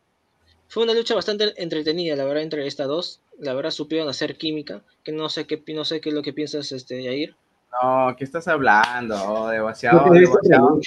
[0.69, 3.21] fue una lucha bastante entretenida, la verdad, entre estas dos.
[3.39, 6.33] La verdad supieron hacer química, que no sé qué, no sé qué es lo que
[6.33, 7.37] piensas, este, Yair.
[7.83, 9.49] No, ¿qué estás hablando?
[9.49, 10.81] Demasiado, demasiado,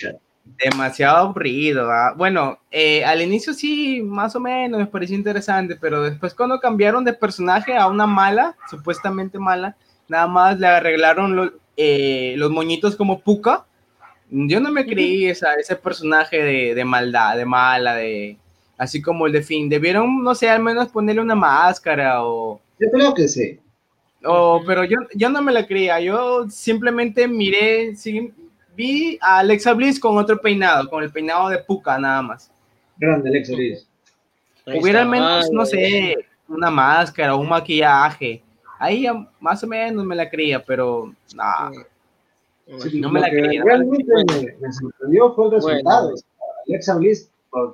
[0.64, 1.90] demasiado aburrido.
[2.16, 7.04] Bueno, eh, al inicio sí, más o menos me pareció interesante, pero después cuando cambiaron
[7.04, 9.76] de personaje a una mala, supuestamente mala,
[10.08, 13.66] nada más le arreglaron eh, los moñitos como Puka.
[14.30, 18.38] Yo no me creí esa, ese personaje de, de, maldad, de mala, de
[18.78, 19.70] así como el de Finn.
[19.70, 22.60] Debieron, no sé, al menos ponerle una máscara o...
[22.80, 23.60] Yo creo que sí.
[24.24, 27.94] O, pero yo, yo no me la creía, yo simplemente miré,
[28.76, 32.52] vi a Alexa Bliss con otro peinado, con el peinado de Puka nada más.
[32.98, 33.88] Grande Alexa Bliss.
[34.66, 36.18] Hubiera al menos, no sé,
[36.50, 38.44] una máscara, un maquillaje
[38.80, 39.08] Ahí
[39.40, 41.14] más o menos me la creía, pero
[42.94, 43.64] no me la creía.
[43.64, 44.12] Realmente
[44.60, 46.14] me, sorprendió fue el resultado.
[46.68, 47.30] Alexa Bliss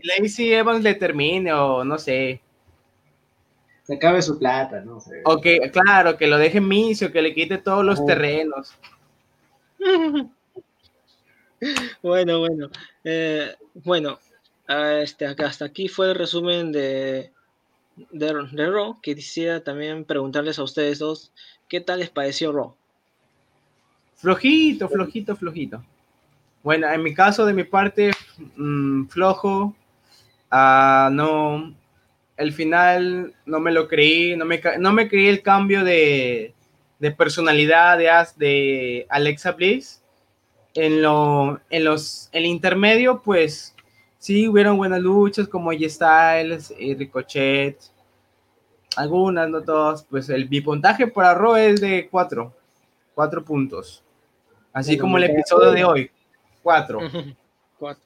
[0.01, 2.41] Lacey Evans le termine o no sé.
[3.91, 5.21] Se acabe su plata, no sé.
[5.25, 8.73] O que, claro, que lo deje misio, que le quite todos los terrenos.
[12.01, 12.69] bueno, bueno.
[13.03, 14.17] Eh, bueno,
[15.01, 17.33] este, acá, hasta aquí fue el resumen de,
[18.11, 21.33] de, de Raw, que quisiera también preguntarles a ustedes dos,
[21.67, 22.73] ¿qué tal les pareció Raw?
[24.15, 25.83] Flojito, flojito, flojito.
[26.63, 28.11] Bueno, en mi caso, de mi parte,
[28.55, 29.75] mm, flojo.
[30.49, 31.73] Uh, no,
[32.41, 36.55] el final no me lo creí, no me, no me creí el cambio de,
[36.99, 40.01] de personalidad de, de Alexa Bliss.
[40.73, 43.75] En, lo, en los, el intermedio, pues
[44.17, 47.77] sí, hubieron buenas luchas como J-Styles y Ricochet.
[48.95, 50.03] Algunas, no todas.
[50.03, 52.53] Pues el bipuntaje para Raw es de cuatro,
[53.13, 54.03] cuatro puntos.
[54.73, 56.11] Así como el episodio de hoy.
[57.81, 58.03] Cuatro.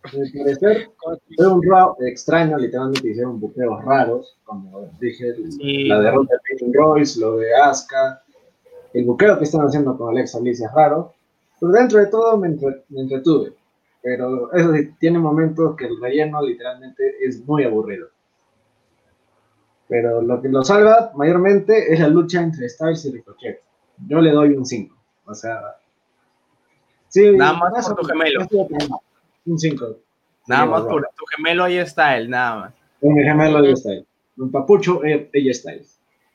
[1.04, 1.22] Cuatro.
[1.36, 7.20] fue un Raw extraño, literalmente hicieron buqueos raros, como dije, la derrota de Peyton Royce,
[7.20, 8.24] lo de Asuka,
[8.94, 11.14] el buqueo que están haciendo con Alexa Bliss es raro,
[11.60, 12.56] pero dentro de todo me,
[12.96, 13.54] entretuve.
[14.02, 18.08] Pero eso sí, tiene momentos que el relleno literalmente es muy aburrido.
[19.90, 23.62] Pero lo que lo salva mayormente es la lucha entre Styles y Ricochet.
[24.08, 24.96] Yo le doy un 5.
[25.26, 25.60] O sea,
[27.14, 28.48] nada más por tu gemelo.
[29.46, 30.00] Un 5.
[30.48, 32.74] Nada más por tu gemelo ahí está él, nada más.
[33.02, 34.06] Un gemelo ahí está él.
[34.38, 35.86] Un papucho, ella está él.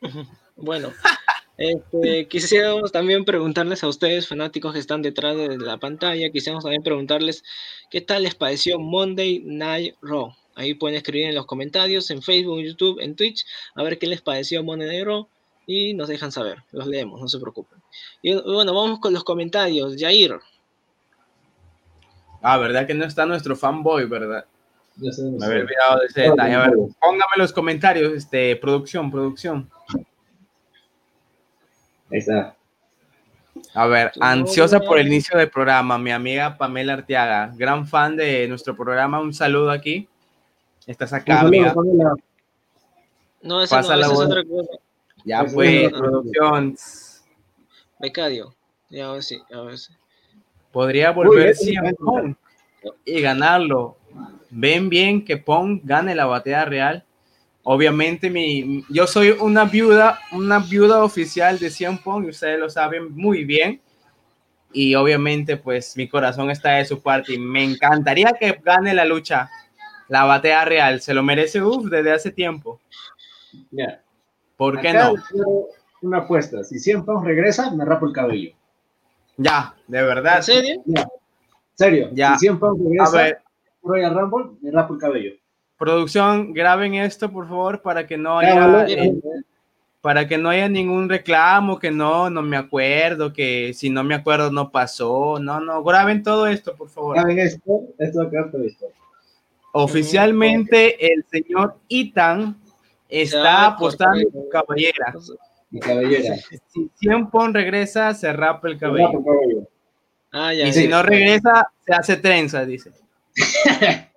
[0.62, 0.92] Bueno,
[1.56, 6.82] este, quisiéramos también preguntarles a ustedes, fanáticos que están detrás de la pantalla, quisiéramos también
[6.82, 7.44] preguntarles
[7.90, 10.34] qué tal les pareció Monday Night Raw.
[10.54, 14.06] Ahí pueden escribir en los comentarios, en Facebook, en YouTube, en Twitch, a ver qué
[14.06, 15.28] les pareció Monday Night Raw
[15.66, 17.78] y nos dejan saber, los leemos, no se preocupen.
[18.22, 19.96] Y bueno, vamos con los comentarios.
[19.98, 20.40] Jair,
[22.42, 24.44] Ah, ¿verdad que no está nuestro fanboy, verdad?
[24.96, 26.54] Me había olvidado de ese detalle.
[26.54, 29.70] A ver, póngame los comentarios, este, producción, producción.
[32.10, 32.56] Ahí está.
[33.74, 38.48] A ver, ansiosa por el inicio del programa, mi amiga Pamela Arteaga, gran fan de
[38.48, 40.08] nuestro programa, un saludo aquí.
[40.86, 41.74] Estás acá, amiga.
[43.42, 44.70] No, esa, no, es otra cosa.
[45.24, 46.76] Ya fue, producción.
[47.98, 48.54] Becadio,
[48.88, 49.92] ya a ver si, a ver si.
[50.72, 51.54] Podría volver
[53.04, 53.96] y ganarlo.
[54.50, 57.04] Ven bien que Pong gane la batalla real.
[57.62, 62.70] Obviamente mi, yo soy una viuda, una viuda oficial de Cien Pong y ustedes lo
[62.70, 63.80] saben muy bien.
[64.72, 69.04] Y obviamente pues mi corazón está de su parte y me encantaría que gane la
[69.04, 69.50] lucha,
[70.08, 71.00] la batalla real.
[71.00, 72.80] Se lo merece uf, desde hace tiempo.
[73.70, 74.02] Ya.
[74.56, 75.14] ¿Por qué no?
[76.02, 76.64] Una apuesta.
[76.64, 78.52] Si Cien Pong regresa, me rapo el cabello.
[79.42, 80.36] Ya, de verdad.
[80.36, 80.82] ¿En serio?
[81.74, 82.10] serio.
[82.12, 82.34] Ya.
[82.34, 82.68] Si siempre
[83.00, 83.38] a ver.
[83.82, 85.32] Royal Rumble, me rapo el cabello.
[85.78, 88.86] Producción, graben esto, por favor, para que no haya...
[88.86, 89.18] Eh,
[90.02, 94.14] para que no haya ningún reclamo, que no, no me acuerdo, que si no me
[94.14, 97.16] acuerdo no pasó, no, no, graben todo esto, por favor.
[97.16, 98.86] Graben esto, esto acá está
[99.72, 102.56] Oficialmente el señor Itan
[103.08, 105.14] está apostando su caballera.
[105.70, 106.36] Mi cabellera.
[106.66, 109.68] Si tiempo regresa, se rapa el cabello.
[110.32, 112.92] Ah, y si no regresa, se hace trenza, dice.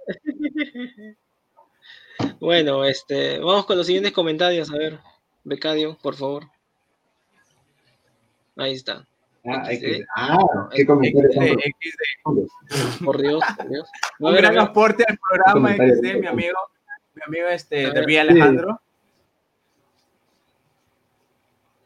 [2.40, 4.72] bueno, este, vamos con los siguientes comentarios.
[4.72, 5.00] A ver,
[5.44, 6.46] Becadio, por favor.
[8.56, 9.06] Ahí está.
[9.46, 9.68] Ah,
[10.16, 11.36] ah qué comentarios.
[13.04, 13.90] Por Dios, por Dios.
[14.20, 16.58] Un gran aporte al programa XD, mi amigo,
[17.16, 18.80] mi amigo este, David Alejandro.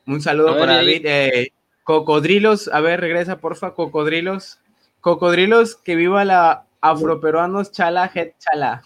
[0.08, 1.02] Un saludo para David.
[1.06, 1.52] Eh,
[1.84, 4.60] cocodrilos, a ver, regresa, porfa, cocodrilos.
[5.02, 8.84] Cocodrilos, que viva la afroperuanos chala, het chala.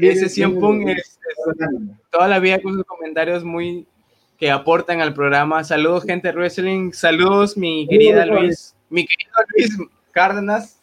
[0.00, 1.18] Ese siempre es,
[2.10, 3.86] toda la vida con sus comentarios muy
[4.38, 5.62] que aportan al programa.
[5.64, 6.92] Saludos, gente de wrestling.
[6.92, 10.80] Saludos, mi querida Luis, mi querido Luis Cárdenas.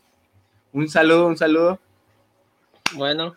[0.72, 1.80] Un saludo, un saludo.
[2.94, 3.36] Bueno.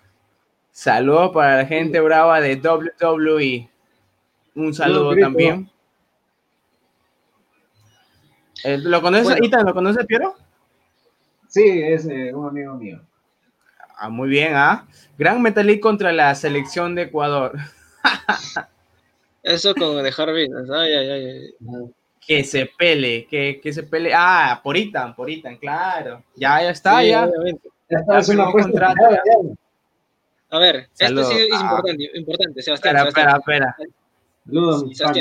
[0.70, 3.71] Saludos para la gente brava de WWE.
[4.54, 5.70] Un saludo también.
[8.64, 10.34] Eh, ¿Lo conoces, ¿Lo conoce Piero?
[11.48, 13.00] Sí, es eh, un amigo mío.
[13.98, 14.86] Ah, muy bien, ¿ah?
[15.18, 17.52] Gran Metalik contra la selección de Ecuador.
[19.42, 20.48] Eso como de Harvey.
[20.72, 21.54] Ay, ay, ay,
[22.24, 24.12] Que se pele, que, que se pele.
[24.14, 26.22] Ah, por Itan, por Itan, claro.
[26.36, 27.28] Ya, ya está, ya.
[27.90, 28.44] Ya está, es una
[30.50, 32.96] A ver, esto sí es importante, importante, Sebastián.
[32.96, 33.76] Espera, espera, espera.
[34.44, 35.12] Ya,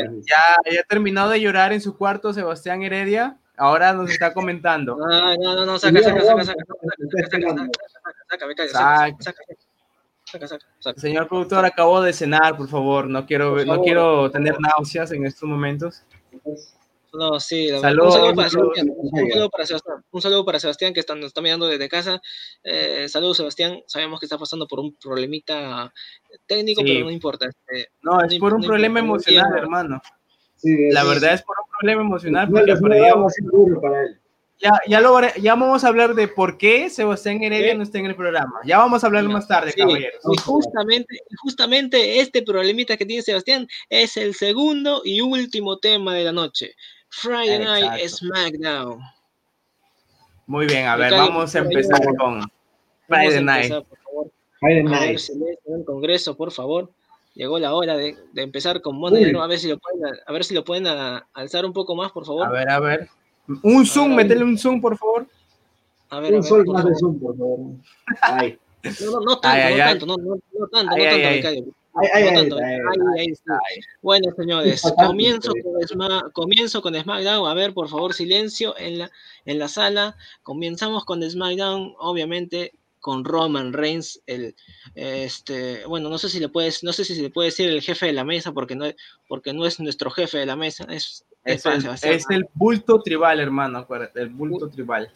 [0.71, 3.37] ya, de llorar en su cuarto Sebastián Heredia.
[3.57, 4.97] Ahora nos está comentando.
[4.97, 6.55] No, no, no, saca, saca, saca, saca,
[10.25, 10.47] saca,
[10.79, 13.07] saca, Señor productor, acabo de cenar, por favor.
[13.07, 16.03] No quiero, no quiero tener náuseas en estos momentos.
[17.13, 18.87] No, sí, un, saludo para Sebastián,
[20.11, 22.21] un, saludo para Sebastián, que nos está mirando desde casa.
[22.63, 23.81] Eh, saludos, Sebastián.
[23.85, 25.91] Sabemos que está pasando por un problemita
[26.45, 27.47] técnico, pero no importa.
[27.47, 30.01] Este, no, es por un problema emocional, hermano.
[30.63, 33.27] la verdad es por un problema emocional porque perdió.
[33.81, 34.21] Para él.
[34.61, 38.05] Ya, ya, lo, ya vamos a hablar de por qué Sebastián Heredia no está en
[38.05, 38.59] el programa.
[38.63, 40.21] Ya vamos a hablar más tarde, caballeros.
[40.31, 46.25] Y justamente, justamente este problemita que tiene Sebastián es el segundo y último tema de
[46.25, 46.75] la noche.
[47.11, 48.99] Friday Night SmackDown.
[50.47, 52.41] Muy bien, a ver, vamos a empezar con
[53.07, 53.73] Friday Night.
[54.59, 55.19] Friday Night.
[55.65, 56.91] en el Congreso, por favor.
[57.33, 60.43] Llegó la hora de, de empezar con Monday a ver si lo pueden, a ver
[60.43, 60.87] si lo pueden
[61.33, 62.47] alzar un poco más, por favor.
[62.47, 63.09] A ver, a ver.
[63.63, 65.27] Un zoom, métele un zoom, por favor.
[66.09, 67.59] A ver, un sol más de zoom, por favor.
[68.21, 68.59] Ay.
[68.83, 71.71] No, no, no tanto, ay, no, tanto no, no, no tanto, no tanto,
[74.01, 77.49] bueno, señores, comienzo con, comienzo con SmackDown.
[77.49, 79.11] A ver, por favor, silencio en la,
[79.45, 80.15] en la sala.
[80.43, 84.55] Comenzamos con SmackDown, obviamente con Roman Reigns, el
[84.93, 87.81] este, bueno, no sé si le puedes, no sé si se le puede decir el
[87.81, 88.85] jefe de la mesa porque no,
[89.27, 93.39] porque no es nuestro jefe de la mesa, es, es, el, es el, bulto tribal,
[93.39, 95.11] hermano, acuérdate, el bulto tribal.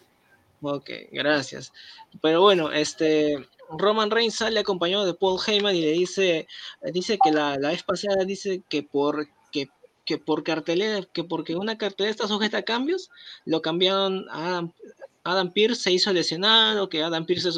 [0.62, 1.72] Ok, gracias.
[2.20, 6.46] Pero bueno, este Roman Reigns sale acompañado de Paul Heyman y le dice,
[6.92, 9.68] dice que la, la vez pasada dice que por que,
[10.04, 13.10] que por cartelera, que porque una cartelera está sujeta a cambios,
[13.44, 14.72] lo cambiaron a Adam,
[15.26, 17.50] Adam Pierce se hizo lesionado, que Adam Pierce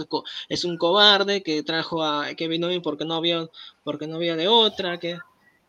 [0.49, 3.49] es, un cobarde, que trajo a Kevin Owens porque no había,
[3.85, 5.19] porque no había de otra, que,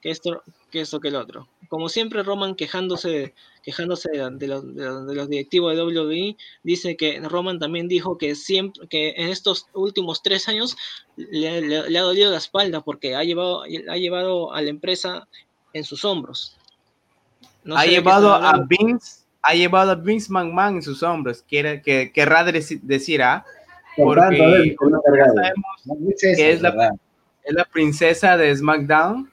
[0.01, 1.47] que esto, que esto que el otro.
[1.67, 3.33] Como siempre, Roman quejándose,
[3.63, 8.87] quejándose de, los, de, los, directivos de WWE, dice que Roman también dijo que siempre,
[8.87, 10.77] que en estos últimos tres años
[11.15, 15.27] le, ha dolido la espalda porque ha llevado, ha llevado a la empresa
[15.73, 16.57] en sus hombros.
[17.75, 22.43] ha llevado a Vince, ha llevado a Vince McMahon en sus hombros, quiere, que querrá
[22.43, 23.45] decir, ¿ah?
[23.95, 26.91] Porque sabemos que es la,
[27.43, 29.29] es la princesa de SmackDown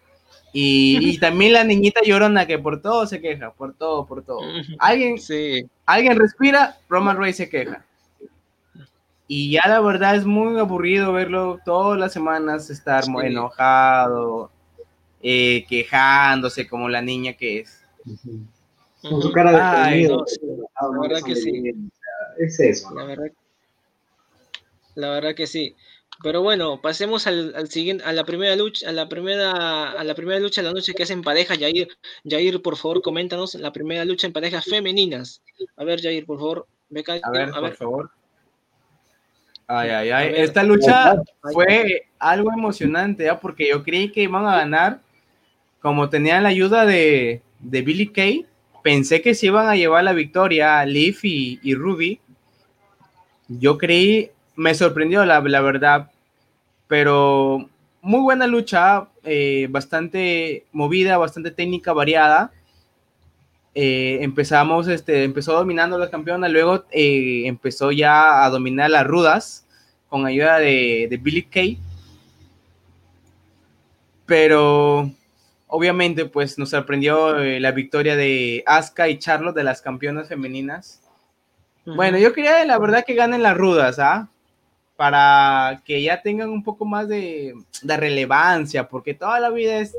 [0.58, 4.40] y, también la niñita llorona que por todo se queja, por todo, por todo.
[4.78, 5.16] Alguien,
[5.86, 7.84] alguien respira, Roman Reigns se queja.
[9.28, 14.50] Y ya la verdad es muy aburrido verlo todas las semanas estar muy enojado,
[15.20, 17.82] eh, quejándose como la niña que es.
[19.02, 21.74] Con su cara de Ay, la verdad que sí.
[22.38, 22.94] Es eso.
[22.94, 23.26] La verdad,
[24.94, 25.74] la verdad que sí.
[26.22, 30.40] Pero bueno, pasemos al, siguiente, a la primera lucha, a la primera, a la primera
[30.40, 31.88] lucha de la noche que es en pareja, Jair.
[32.24, 35.42] Jair, por favor, coméntanos la primera lucha en parejas femeninas.
[35.76, 36.66] A ver, Jair, por favor,
[37.22, 38.10] a ver, por favor.
[39.66, 40.32] Ay, ay, ay.
[40.36, 43.38] Esta lucha fue algo emocionante, ¿eh?
[43.40, 45.00] porque yo creí que iban a ganar,
[45.80, 48.46] como tenían la ayuda de, de Billy Kay,
[48.82, 52.20] pensé que se iban a llevar la victoria a Leaf y, y Ruby.
[53.48, 56.10] Yo creí me sorprendió la, la verdad,
[56.88, 57.68] pero
[58.00, 62.52] muy buena lucha, eh, bastante movida, bastante técnica, variada.
[63.74, 69.66] Eh, empezamos, este, empezó dominando la campeona, luego eh, empezó ya a dominar las rudas
[70.08, 71.78] con ayuda de, de Billy Kay.
[74.24, 75.10] Pero
[75.66, 81.02] obviamente, pues nos sorprendió la victoria de Asuka y Charlotte de las campeonas femeninas.
[81.84, 84.28] Bueno, yo quería la verdad que ganen las rudas, ¿ah?
[84.96, 89.94] Para que ya tengan un poco más de, relevancia, porque toda la vida es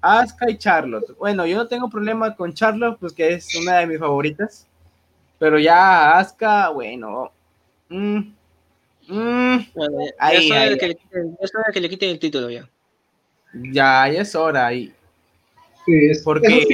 [0.00, 1.16] Asuka y Charlotte.
[1.18, 4.66] Bueno, yo no tengo problema con Charlotte, pues que es una de mis favoritas,
[5.38, 7.32] pero ya Asuka, bueno.
[7.88, 8.18] Mm,
[9.08, 9.56] mm,
[10.18, 12.68] ahí, ya, es que le quiten, el título ya.
[13.52, 14.92] Ya, ya es hora ahí.
[15.84, 16.66] Sí, es, porque...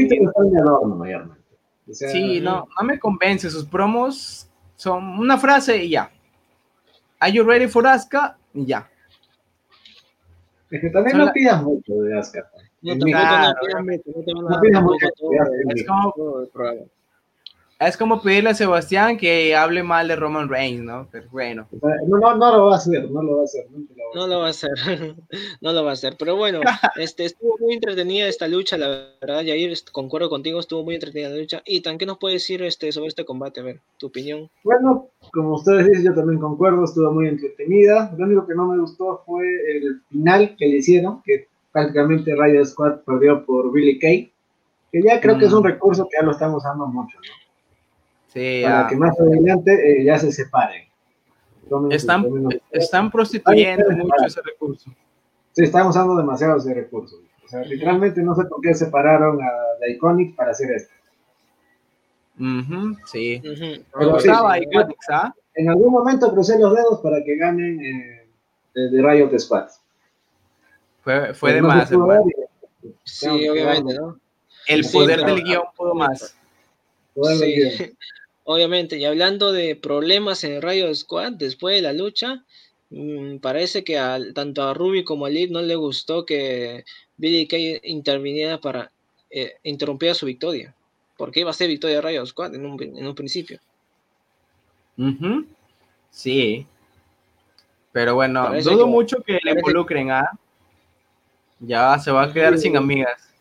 [1.93, 3.51] sí, no, no me convence.
[3.51, 6.11] Sus promos son una frase y ya.
[7.23, 8.37] Are you ready for Asuka?
[8.53, 8.91] Y ya.
[10.69, 12.51] Es que también no pidas mucho de Asuka.
[12.83, 13.15] No, tampoco no
[13.63, 14.11] pidas mucho.
[14.51, 15.07] No pidas mucho.
[15.69, 16.13] Es como,
[17.87, 21.09] Es como pedirle a Sebastián que hable mal de Roman Reigns, ¿no?
[21.11, 21.67] Pero bueno.
[22.09, 23.67] No, no, no lo va a hacer, no lo va a hacer.
[24.15, 24.71] No lo va a hacer,
[25.61, 26.17] no lo va a hacer.
[26.19, 26.61] Pero bueno,
[26.97, 31.37] este, estuvo muy entretenida esta lucha, la verdad, Yair, concuerdo contigo, estuvo muy entretenida la
[31.37, 31.63] lucha.
[31.65, 33.61] Y tan, ¿qué nos puedes decir este, sobre este combate?
[33.61, 34.49] A ver, tu opinión.
[34.65, 38.13] Bueno, como ustedes dicen, yo también concuerdo, estuvo muy entretenida.
[38.17, 42.67] Lo único que no me gustó fue el final que le hicieron, que prácticamente Riot
[42.67, 44.31] Squad perdió por Billy Kay,
[44.93, 45.67] que ya creo que es un mm.
[45.67, 47.42] recurso que ya lo estamos usando mucho, ¿no?
[48.33, 50.85] Para que más adelante eh, ya se separen.
[51.91, 52.27] están,
[52.71, 54.91] están prostituyendo mucho ese recurso.
[55.53, 57.17] Sí, están usando demasiado ese recurso.
[57.45, 60.95] O sea, literalmente no sé por qué separaron a The Iconic para hacer esto.
[63.07, 63.43] sí.
[65.11, 65.35] ¿ah?
[65.55, 68.27] En algún momento crucé los dedos para que ganen eh,
[68.75, 69.69] de, Riot Squad.
[71.03, 71.91] Fue, fue de más.
[73.05, 74.19] Sí, obviamente, ¿no?
[74.67, 76.35] El poder del guion pudo más.
[77.15, 77.95] Sí.
[78.45, 82.45] Obviamente, y hablando de problemas en el Rayo Squad, después de la lucha,
[82.91, 83.95] mm, parece que
[84.35, 86.85] tanto a Ruby como a Liv no le gustó que
[87.17, 88.91] Billy Kay interviniera para
[89.31, 90.75] eh, interrumpir su victoria.
[91.17, 93.61] Porque iba a ser victoria de Rayo Squad en un, principio.
[96.11, 96.67] Sí.
[97.93, 100.21] Pero bueno, dudo mucho que le involucren a.
[100.21, 100.31] ¿ah?
[101.61, 103.32] Ya se va a quedar sin amigas.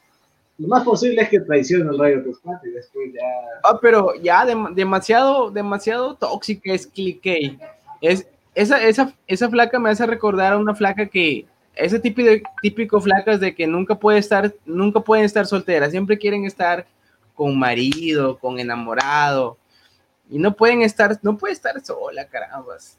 [0.61, 3.21] Lo más posible es que traicione el Rayo Squad y después ya.
[3.63, 7.57] Ah, pero ya demasiado, demasiado tóxica es Clickey.
[7.99, 11.45] Es, esa, esa, esa flaca me hace recordar a una flaca que.
[11.73, 12.29] Ese típico,
[12.61, 16.85] típico flacas de que nunca puede estar, nunca pueden estar solteras, siempre quieren estar
[17.33, 19.57] con marido, con enamorado,
[20.29, 22.97] y no pueden estar, no puede estar sola, carambas.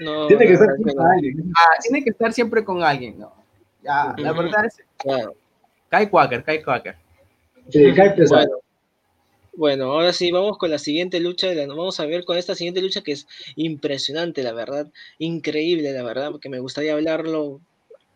[0.00, 1.52] No, tiene que estar con alguien.
[1.56, 3.32] Ah, tiene que estar siempre con alguien, no.
[3.82, 4.82] Ya, la verdad es.
[5.88, 6.94] Kai Quaker, Kai Quaker.
[7.70, 8.58] Sí, Kai bueno,
[9.56, 11.48] bueno, ahora sí, vamos con la siguiente lucha.
[11.68, 13.26] vamos a ver con esta siguiente lucha que es
[13.56, 14.88] impresionante, la verdad.
[15.18, 17.60] Increíble, la verdad, porque me gustaría hablarlo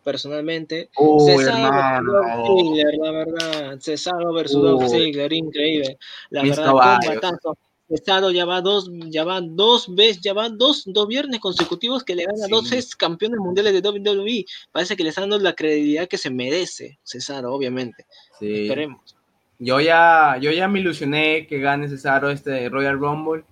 [0.03, 0.89] personalmente.
[1.25, 3.79] Cesaro versus la verdad.
[3.79, 5.97] Cesaro versus Dolph Ziggler, increíble.
[6.29, 7.57] La verdad, combatazo.
[7.91, 12.15] Estado ya va dos, ya van dos veces, ya van dos, dos viernes consecutivos que
[12.15, 14.45] le gana dos campeones mundiales de WWE.
[14.71, 18.05] Parece que le están dando la credibilidad que se merece, Cesaro, obviamente.
[18.39, 19.15] Esperemos.
[19.59, 23.43] Yo ya, yo ya me ilusioné que gane Cesaro este Royal Rumble.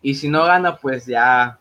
[0.00, 1.58] Y si no gana, pues ya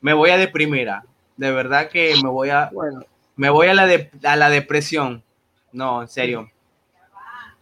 [0.00, 0.90] me voy a deprimir.
[0.90, 1.04] Ah.
[1.36, 3.04] De verdad que me voy a, bueno.
[3.36, 5.22] me voy a la, de, a la depresión.
[5.72, 6.50] No, en serio.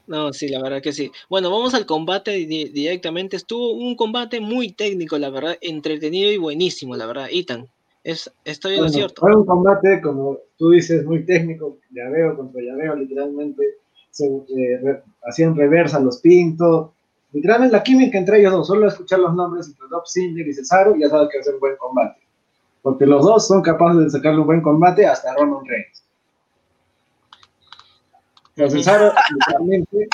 [0.07, 1.11] No, sí, la verdad que sí.
[1.31, 3.37] Bueno, vamos al combate directamente.
[3.37, 7.29] Estuvo un combate muy técnico, la verdad, entretenido y buenísimo, la verdad.
[7.31, 7.69] Ethan,
[8.03, 9.23] es, estoy lo cierto.
[9.23, 13.63] Fue un combate, como tú dices, muy técnico, llaveo contra llaveo, literalmente.
[14.11, 16.91] Se eh, hacían reversa los pintos.
[17.33, 20.95] Literalmente la química entre ellos dos, solo escuchar los nombres entre Dob Ziggler y Cesaro,
[20.97, 22.21] ya sabes que va a ser un buen combate.
[22.83, 26.04] Porque los dos son capaces de sacarle un buen combate hasta Roman Reigns.
[28.57, 30.09] Cesaro, literalmente.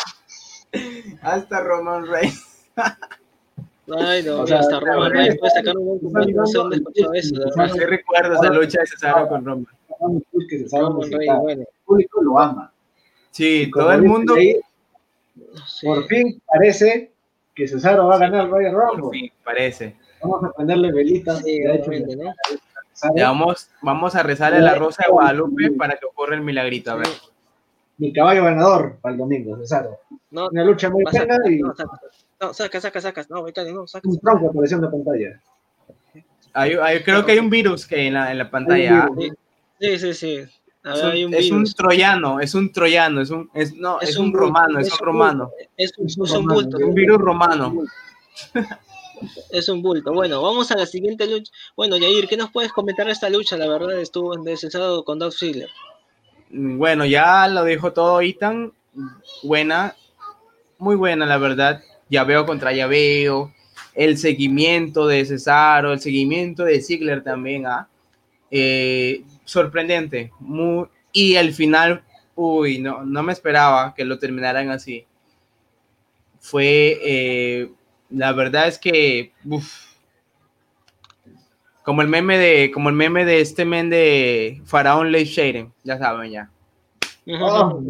[1.23, 2.67] Hasta Roman Reigns.
[3.99, 6.33] Ay, no, o sea, hasta Roman Reigns puede sacar un buen combate.
[6.33, 7.35] No sé dónde escuchado eso.
[7.75, 9.67] ¿Qué recuerdas la lucha de Cesaro con Roman?
[10.01, 12.73] El público lo ama.
[13.31, 14.35] Sí, todo el mundo.
[15.83, 17.13] Por fin parece
[17.55, 19.03] que Cesaro va a ganar el Royal Rumble.
[19.03, 19.97] Por fin, parece.
[20.23, 21.43] Vamos a ponerle velitas.
[21.43, 22.35] Sí, de ¿no?
[23.15, 26.93] vamos, vamos a rezarle la rosa de Guadalupe para que ocurra el milagrito.
[26.93, 27.09] A ver
[28.01, 29.99] mi caballo ganador para el domingo, Cesaro.
[30.31, 31.59] No, Una lucha muy buena y.
[31.59, 33.27] No, saca, saca, saca.
[33.29, 34.09] No, no, saca.
[34.09, 35.41] Un tronco apareció en la pantalla.
[36.55, 39.09] Hay, creo que hay un virus que en la, en la pantalla.
[39.79, 40.37] Sí, sí, sí.
[40.83, 44.17] Es un, hay un, es un, troyano, es un troyano, es un, es, no, es,
[44.17, 45.51] un, romano, es, un romano.
[45.77, 46.79] Es un, es un bulto.
[46.79, 47.83] Un virus romano.
[49.51, 50.15] Es un bulto.
[50.15, 51.53] Bueno, vamos a la siguiente lucha.
[51.77, 53.59] Bueno, Yair, ¿qué nos puedes comentar de esta lucha?
[53.59, 55.69] La verdad, estuvo descensado con Doug Ziggler.
[56.51, 58.73] Bueno, ya lo dijo todo Ethan.
[59.43, 59.95] Buena,
[60.79, 61.83] muy buena, la verdad.
[62.09, 63.53] Ya veo contra ya veo.
[63.95, 67.67] El seguimiento de Cesaro, el seguimiento de Ziggler también.
[67.67, 67.89] ¿ah?
[68.51, 70.33] Eh, sorprendente.
[70.41, 72.03] Muy, y el final,
[72.35, 75.07] uy, no, no me esperaba que lo terminaran así.
[76.41, 77.71] Fue, eh,
[78.11, 79.33] la verdad es que,
[81.91, 85.99] como el meme de, como el meme de este men de Faraón Leif Shaden, ya
[85.99, 86.49] saben ya.
[87.41, 87.83] Oh,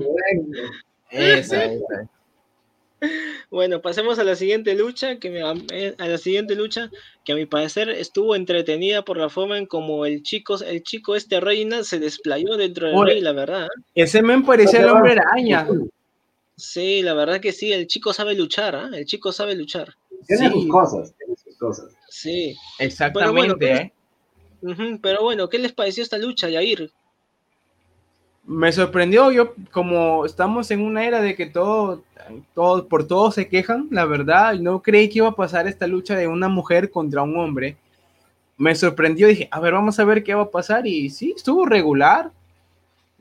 [3.51, 5.41] bueno, pasemos a la siguiente lucha, que me,
[5.71, 6.91] eh, a la siguiente lucha,
[7.27, 11.15] que a mi parecer estuvo entretenida por la forma en como el chico, el chico
[11.15, 13.69] este reina se desplayó dentro del rey, la verdad.
[13.95, 15.69] Ese men parecía el hombre araña.
[16.57, 18.89] Sí, la verdad que sí, el chico sabe luchar, ¿ah?
[18.95, 19.93] El chico sabe luchar.
[20.27, 22.00] Tiene sus cosas, tiene sus cosas.
[22.11, 22.57] Sí.
[22.79, 23.55] Exactamente.
[23.59, 23.93] Pero bueno,
[24.71, 24.99] ¿eh?
[25.01, 26.91] pero bueno, ¿qué les pareció esta lucha, Yair?
[28.45, 32.03] Me sorprendió, yo como estamos en una era de que todo,
[32.55, 36.17] todo, por todo se quejan, la verdad, no creí que iba a pasar esta lucha
[36.17, 37.77] de una mujer contra un hombre.
[38.57, 41.65] Me sorprendió, dije, a ver, vamos a ver qué va a pasar y sí, estuvo
[41.65, 42.33] regular,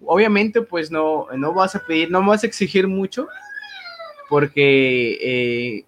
[0.03, 3.27] obviamente pues no, no vas a pedir, no vas a exigir mucho,
[4.29, 5.85] porque eh,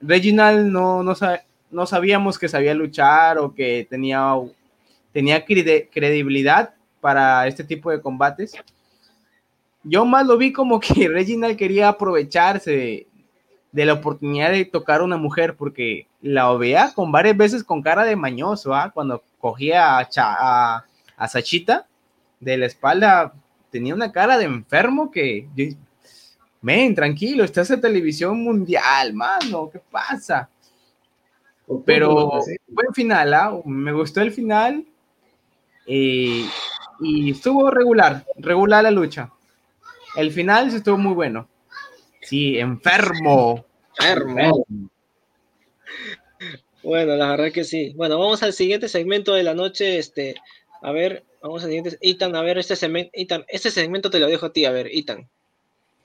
[0.00, 1.14] Reginald no, no,
[1.70, 4.34] no, sabíamos que sabía luchar o que tenía,
[5.12, 8.54] tenía credibilidad para este tipo de combates.
[9.82, 13.06] Yo más lo vi como que Reginald quería aprovecharse
[13.72, 17.82] de, la oportunidad de tocar a una mujer, porque la veía con varias veces con
[17.82, 18.90] cara de mañoso, ¿ah?
[18.92, 20.84] cuando cogía a, a,
[21.16, 21.86] a Sachita
[22.40, 23.32] de la espalda
[23.70, 25.48] tenía una cara de enfermo que,
[26.60, 30.48] men, tranquilo, estás en televisión mundial, mano, ¿qué pasa?
[31.84, 33.60] Pero buen final, ¿ah?
[33.64, 34.84] me gustó el final
[35.86, 36.44] eh,
[37.00, 39.32] y estuvo regular, regular la lucha.
[40.16, 41.48] El final estuvo muy bueno.
[42.22, 43.64] Sí, enfermo.
[43.98, 44.66] Enfermo.
[46.82, 47.92] Bueno, la verdad que sí.
[47.96, 49.98] Bueno, vamos al siguiente segmento de la noche.
[49.98, 50.34] Este,
[50.82, 51.98] a ver, vamos al siguiente.
[52.00, 53.10] Itan, a ver, este segmento,
[53.48, 55.28] este segmento te lo dejo a ti, a ver, Itan.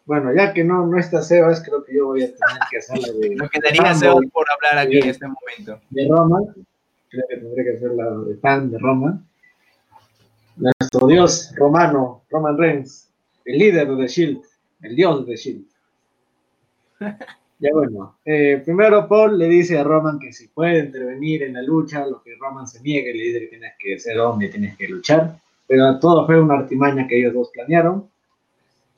[0.06, 3.08] Bueno, ya que no, no está Sebas, creo que yo voy a tener que hacerla
[3.20, 3.36] de.
[3.36, 5.82] Lo que tenía Sebas por hablar aquí en este momento.
[5.90, 6.42] De Roma,
[7.10, 9.24] creo que tendré que hacer la de fan de Roma.
[10.58, 13.10] Nuestro dios romano, Roman Reigns,
[13.46, 14.42] el líder de The Shield,
[14.84, 15.66] el dios de The Shield.
[17.58, 21.62] Ya bueno, eh, primero Paul le dice a Roman que si puede intervenir en la
[21.62, 24.76] lucha, lo que Roman se niega y le dice que tienes que ser hombre, tienes
[24.76, 28.10] que luchar, pero todo fue una artimaña que ellos dos planearon.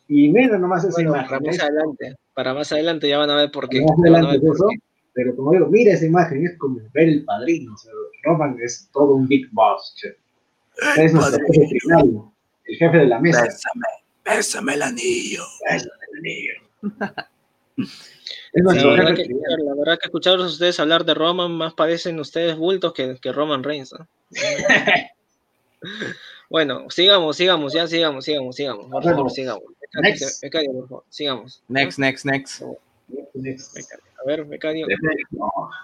[0.07, 1.27] Y mira nomás esa imagen.
[1.27, 3.85] Para más, adelante, para más adelante ya van a ver por qué.
[5.13, 7.75] pero como digo, mira esa imagen, es como ver el padrino.
[8.23, 9.95] Roman es todo un big boss.
[10.97, 12.21] Es nuestro jefe final,
[12.65, 13.43] el jefe de la mesa.
[13.43, 13.85] Bésame,
[14.23, 15.43] bésame el anillo.
[15.69, 16.53] Bésame el anillo.
[18.53, 22.55] la, verdad que, la verdad que escuchar a ustedes hablar de Roman más parecen ustedes
[22.55, 23.93] bultos que, que Roman Reigns.
[26.49, 28.89] bueno, sigamos, sigamos, ya sigamos, sigamos, sigamos.
[28.89, 29.63] Por favor, sigamos.
[30.01, 30.41] Next.
[30.41, 31.63] Becario, por favor, sigamos.
[31.67, 32.61] Next, next, next.
[32.61, 34.87] A ver, Becario.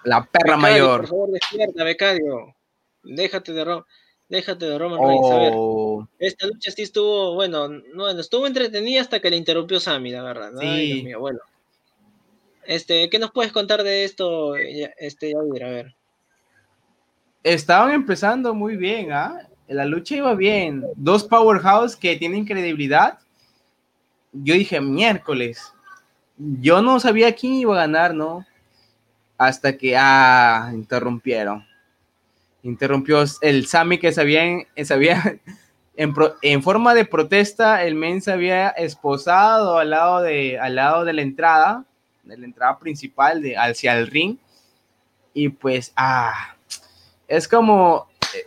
[0.04, 1.00] La perra mayor.
[1.02, 2.54] Por favor, despierta, Becario.
[3.02, 3.84] Déjate de Roman.
[4.28, 5.30] Déjate de Roman Reigns.
[5.30, 6.08] A ver, oh.
[6.18, 10.50] esta lucha sí estuvo, bueno, no, estuvo entretenida hasta que le interrumpió Sammy, la verdad.
[10.58, 10.66] Sí.
[10.66, 11.40] Ay, Dios mío, bueno.
[12.66, 15.94] Este, ¿qué nos puedes contar de esto, este, a ver?
[17.42, 19.46] Estaban empezando muy bien, ¿ah?
[19.68, 20.84] La lucha iba bien.
[20.96, 23.18] Dos powerhouse que tienen credibilidad.
[24.34, 25.72] Yo dije, miércoles.
[26.36, 28.44] Yo no sabía quién iba a ganar, ¿no?
[29.38, 31.64] Hasta que, ah, interrumpieron.
[32.62, 35.38] Interrumpió el Sammy que sabía, sabía
[35.96, 41.04] en, en, forma de protesta, el men se había esposado al lado de, al lado
[41.04, 41.84] de la entrada
[42.24, 44.36] de la entrada principal de, hacia el ring.
[45.32, 46.56] Y pues, ah,
[47.28, 48.46] es como eh,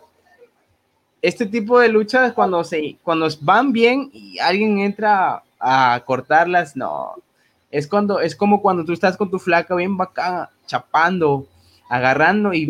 [1.21, 7.15] este tipo de luchas cuando, se, cuando van bien y alguien entra a cortarlas, no.
[7.69, 11.47] Es, cuando, es como cuando tú estás con tu flaca bien bacán, chapando,
[11.89, 12.69] agarrando y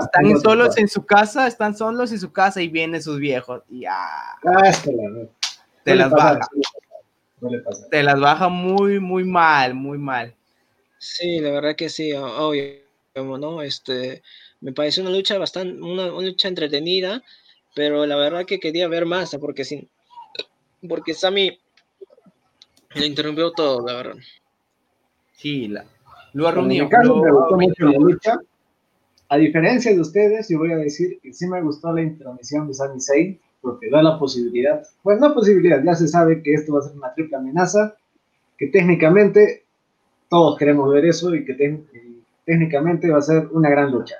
[0.00, 3.84] están solos en su casa, están solos en su casa y vienen sus viejos y
[3.86, 4.38] ah,
[5.84, 6.40] te las baja.
[7.90, 10.34] Te las baja muy, muy mal, muy mal.
[10.98, 12.78] Sí, la verdad que sí, obvio,
[13.16, 13.62] ¿no?
[13.62, 14.22] Este,
[14.60, 17.22] me parece una lucha bastante, una, lucha entretenida,
[17.74, 19.88] pero la verdad que quería ver más, porque sin,
[20.88, 21.58] porque Sammy
[22.94, 24.16] le interrumpió todo, la verdad.
[25.32, 25.84] Sí, la,
[26.32, 28.38] lo ha me gustó mucho la lucha.
[29.28, 32.74] A diferencia de ustedes, yo voy a decir que sí me gustó la intermisión de
[32.74, 36.80] Sami Zayn, porque da la posibilidad, pues no posibilidad, ya se sabe que esto va
[36.80, 37.96] a ser una triple amenaza,
[38.58, 39.64] que técnicamente
[40.28, 41.54] todos queremos ver eso y que
[42.44, 44.16] técnicamente va a ser una gran lucha.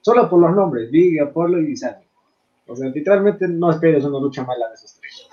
[0.00, 2.04] Solo por los nombres, Big, Apollo y Sammy.
[2.66, 5.27] O sea, literalmente no esperes una lucha mala de esos tres.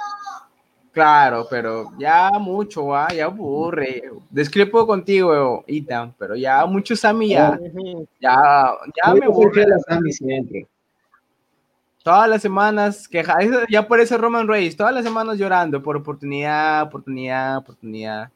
[0.96, 4.02] Claro, pero ya mucho, ya aburre.
[4.30, 7.60] Descripo contigo, Ethan, pero ya mucho Sammy ya.
[8.22, 9.68] Ya, ya me aburre.
[9.68, 10.66] La Sammy siempre.
[12.02, 13.36] Todas las semanas, queja,
[13.70, 18.30] ya eso Roman Reigns, todas las semanas llorando por oportunidad, oportunidad, oportunidad.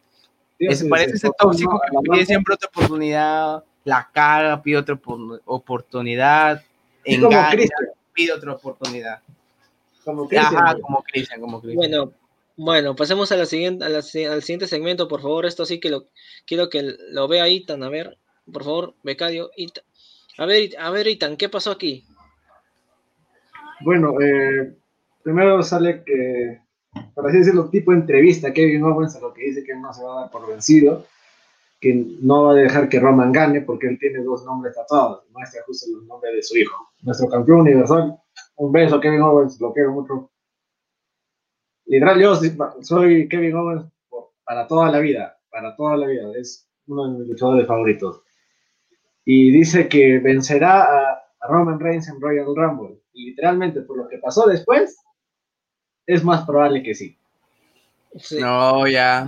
[0.57, 4.99] Ese parece ese tóxico que pide siempre otra oportunidad, la caga, pide otra
[5.45, 6.61] oportunidad,
[7.05, 7.69] engaña,
[8.11, 9.21] pide otra oportunidad.
[10.03, 10.81] Como Cristian.
[10.81, 11.89] como Cristian, como Cristian.
[11.91, 12.18] Bueno,
[12.61, 15.45] Bueno, pasemos a la siguiente, al siguiente segmento, por favor.
[15.45, 16.07] Esto sí que lo
[16.45, 17.83] quiero que lo vea Itan.
[17.83, 18.17] A ver,
[18.51, 19.49] por favor, becario.
[19.55, 19.85] Itan.
[20.37, 22.03] A ver, a ver, Itan, ¿qué pasó aquí?
[23.79, 24.75] Bueno, eh,
[25.23, 26.59] primero sale que,
[27.15, 30.17] por así decirlo, tipo entrevista Kevin Owens a lo que dice que no se va
[30.17, 31.05] a dar por vencido,
[31.79, 35.61] que no va a dejar que Roman gane porque él tiene dos nombres tatuados, muestra
[35.65, 36.89] justo el nombre de su hijo.
[37.03, 38.17] Nuestro campeón universal,
[38.57, 40.29] un beso Kevin Owens, lo quiero mucho.
[41.89, 42.39] Literal, yo
[42.81, 43.85] soy Kevin Owens
[44.43, 48.21] para toda la vida, para toda la vida, es uno de mis luchadores favoritos.
[49.25, 52.99] Y dice que vencerá a, Roman Reigns en Royal Rumble.
[53.13, 54.97] Y literalmente, por lo que pasó después,
[56.05, 57.17] es más probable que sí.
[58.39, 59.27] No, ya.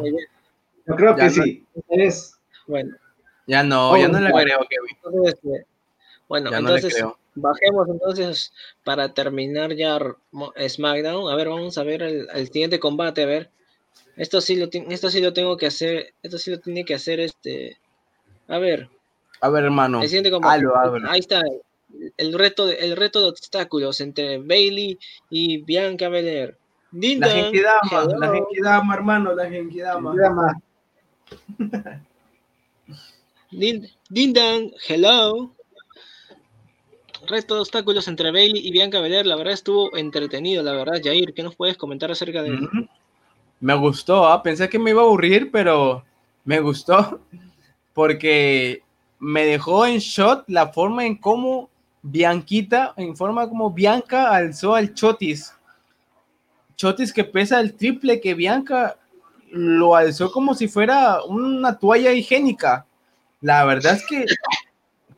[0.86, 1.66] Yo creo que sí.
[1.88, 2.95] Es, bueno.
[3.47, 5.64] Ya no, ya no le creo, Kevin.
[6.32, 7.04] Bueno, entonces
[7.36, 8.54] bajemos entonces
[8.86, 10.00] para terminar ya
[10.66, 11.30] SmackDown.
[11.30, 13.50] A ver, vamos a ver el, siguiente combate, a ver.
[14.16, 17.20] Esto sí lo esto sí lo tengo que hacer, esto sí lo tiene que hacer
[17.20, 17.78] este
[18.48, 18.88] a ver.
[19.42, 20.02] A ver, hermano.
[20.02, 20.64] El siguiente combate.
[21.10, 21.42] Ahí está.
[22.16, 24.98] El reto, de, el reto de obstáculos entre Bailey
[25.30, 26.58] y Bianca Belair.
[26.94, 30.16] la Genkidama, la Genkidama, hermano, la Genkidama.
[34.10, 35.52] Dindan, hello.
[37.32, 41.34] Resto de obstáculos entre Bailey y Bianca Belair, la verdad estuvo entretenido, la verdad, Jair,
[41.34, 42.70] ¿qué nos puedes comentar acerca de él?
[43.62, 44.44] Me gustó, ¿ah?
[44.44, 46.04] pensé que me iba a aburrir, pero
[46.44, 47.22] me gustó
[47.94, 48.84] porque
[49.20, 51.70] me dejó en shot la forma en cómo
[52.02, 55.54] Bianquita, en forma como Bianca alzó al Chotis.
[56.76, 58.98] Chotis que pesa el triple que Bianca
[59.52, 62.86] lo alzó como si fuera una toalla higiénica.
[63.40, 64.26] La verdad es que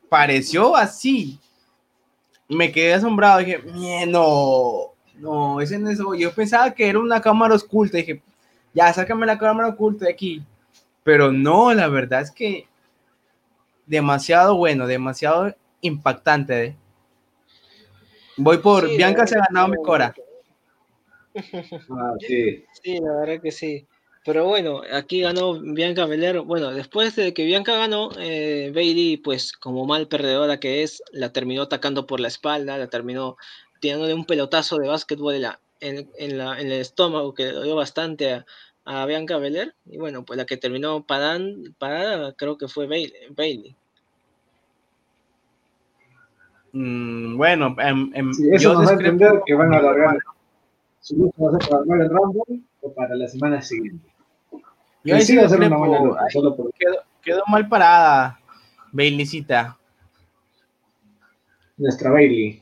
[0.10, 1.40] pareció así.
[2.56, 3.40] Me quedé asombrado.
[3.40, 3.62] Dije,
[4.08, 6.14] no, no, ese no es eso.
[6.16, 7.98] Yo pensaba que era una cámara oculta.
[7.98, 8.22] Dije,
[8.74, 10.44] ya, sácame la cámara oculta de aquí.
[11.04, 12.68] Pero no, la verdad es que
[13.86, 16.66] demasiado bueno, demasiado impactante.
[16.66, 16.76] ¿eh?
[18.38, 20.14] Voy por Bianca se ha ganado mi cora.
[21.36, 22.64] Ah, sí.
[22.84, 23.88] sí, la verdad que sí.
[24.26, 26.40] Pero bueno, aquí ganó Bianca Belair.
[26.42, 31.34] Bueno, después de que Bianca ganó, eh, Bailey, pues como mal perdedora que es, la
[31.34, 33.36] terminó atacando por la espalda, la terminó
[33.82, 37.76] tirándole un pelotazo de básquetbol en, la, en, la, en el estómago que le dio
[37.76, 38.46] bastante
[38.86, 39.76] a, Bianca Belair.
[39.86, 43.76] Y bueno, pues la que terminó parada creo que fue Bailey.
[46.72, 50.18] Mm, bueno, em, em, eso nos va a entender que van a alargar
[51.04, 54.13] su lucha va a ser para el Rumble o para la semana siguiente.
[55.04, 56.00] Yo sí hacer una buena
[56.32, 56.74] solo por...
[56.74, 58.40] quedó, quedó, mal parada,
[58.92, 59.78] Baileycita.
[61.78, 62.62] Nuestra Bailey.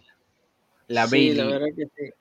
[0.87, 1.35] La Bailey.
[1.35, 2.11] la verdad que sí.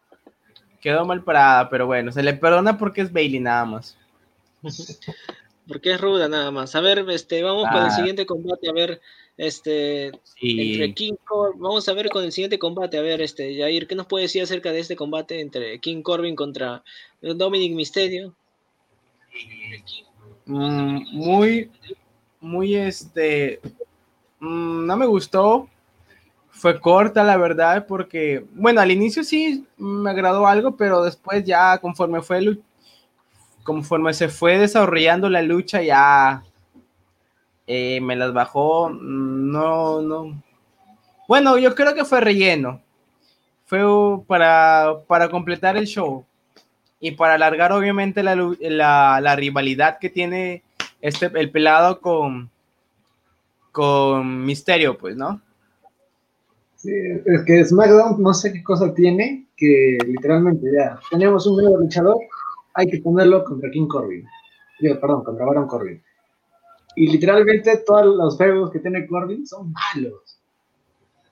[0.80, 3.96] Quedó mal parada, pero bueno, se le perdona porque es Bailey nada más.
[5.68, 6.74] porque es ruda nada más.
[6.74, 7.90] A ver, este, vamos con el ah.
[7.90, 9.00] siguiente combate, a ver,
[9.36, 10.06] este,
[10.40, 13.94] entre King Corbin, vamos a ver con el siguiente combate, a ver, este, Jair, ¿qué
[13.94, 16.82] nos puede decir acerca de este combate entre King Corbin contra
[17.20, 18.34] Dominic Mysterio?
[19.32, 20.09] Mm,
[20.46, 21.70] muy,
[22.40, 23.60] muy este,
[24.40, 25.68] mm, no me gustó.
[26.50, 31.78] Fue corta, la verdad, porque, bueno, al inicio sí me agradó algo, pero después ya
[31.78, 32.58] conforme fue,
[33.62, 36.42] conforme se fue desarrollando la lucha, ya
[37.66, 38.90] eh, me las bajó.
[38.90, 40.42] No, no.
[41.28, 42.82] Bueno, yo creo que fue relleno.
[43.64, 43.80] Fue
[44.26, 46.26] para, para completar el show
[47.00, 50.62] y para alargar obviamente la, la, rivalidad que tiene
[51.00, 52.50] este, el pelado con,
[53.72, 55.40] con Misterio, pues, ¿no?
[56.76, 56.92] Sí,
[57.24, 62.16] es que SmackDown no sé qué cosa tiene, que literalmente ya tenemos un nuevo luchador,
[62.74, 64.24] hay que ponerlo contra King Corbin.
[64.80, 66.02] perdón, contra Baron Corbin.
[66.96, 70.29] Y literalmente todos los feudos que tiene Corbin son malos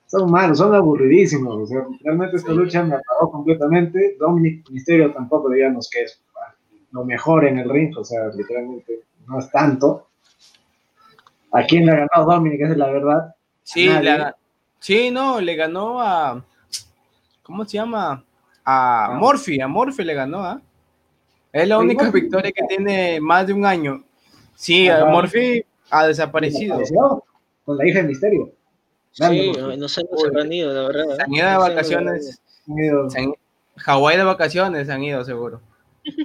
[0.09, 1.55] son malos, son aburridísimos.
[1.63, 4.17] O sea, realmente esta lucha me apagó completamente.
[4.19, 6.21] Dominic Misterio tampoco digamos que es
[6.91, 10.09] lo mejor en el ring, o sea, literalmente no es tanto.
[11.53, 12.61] ¿A quién le ha ganado Dominic?
[12.63, 13.35] Esa es la verdad.
[13.63, 13.89] Sí,
[14.79, 16.43] sí, no, le ganó a.
[17.43, 18.25] ¿Cómo se llama?
[18.65, 19.19] A ah.
[19.19, 20.61] Morphy, a Morphy le ganó, ¿ah?
[21.53, 24.05] Es la única victoria que tiene más de un año.
[24.55, 26.81] Sí, a Morphy ha desaparecido.
[27.65, 28.58] Con la hija de Misterio.
[29.13, 30.03] Sí, no se
[30.41, 31.17] han ido, la verdad.
[31.17, 32.43] Se han ido de vacaciones.
[33.77, 35.61] Hawái de vacaciones han ido, seguro.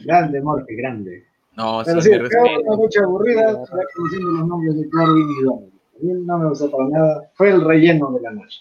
[0.05, 1.25] Grande, Morte, grande.
[1.55, 5.73] No, Pero sí, fue una noche aburrida, ya conociendo los nombres de Corbin y Dominic.
[5.95, 7.31] A mí no me gustó para nada.
[7.35, 8.59] Fue el relleno de la noche.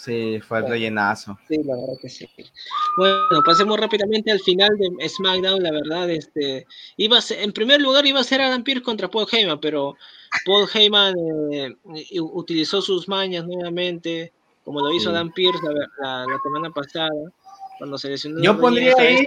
[0.00, 1.38] Sí, fue el rellenazo.
[1.46, 2.26] Sí, la verdad que sí.
[2.96, 5.62] Bueno, pasemos rápidamente al final de SmackDown.
[5.62, 9.60] La verdad, este, iba en primer lugar iba a ser Adam Pearce contra Paul Heyman,
[9.60, 9.96] pero
[10.46, 11.14] Paul Heyman
[11.52, 11.76] eh,
[12.18, 14.32] utilizó sus mañas nuevamente,
[14.64, 15.60] como lo hizo Adam Pearce
[16.00, 17.10] la, semana pasada,
[17.76, 18.40] cuando se lesionó.
[18.40, 19.26] Yo pondría ahí,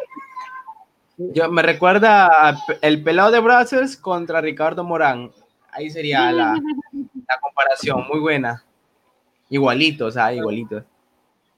[1.18, 5.32] yo, me recuerda el pelado de Brazos contra Ricardo Morán.
[5.70, 8.64] Ahí sería la, la comparación, muy buena.
[9.54, 10.84] Igualito, o sea, igualito.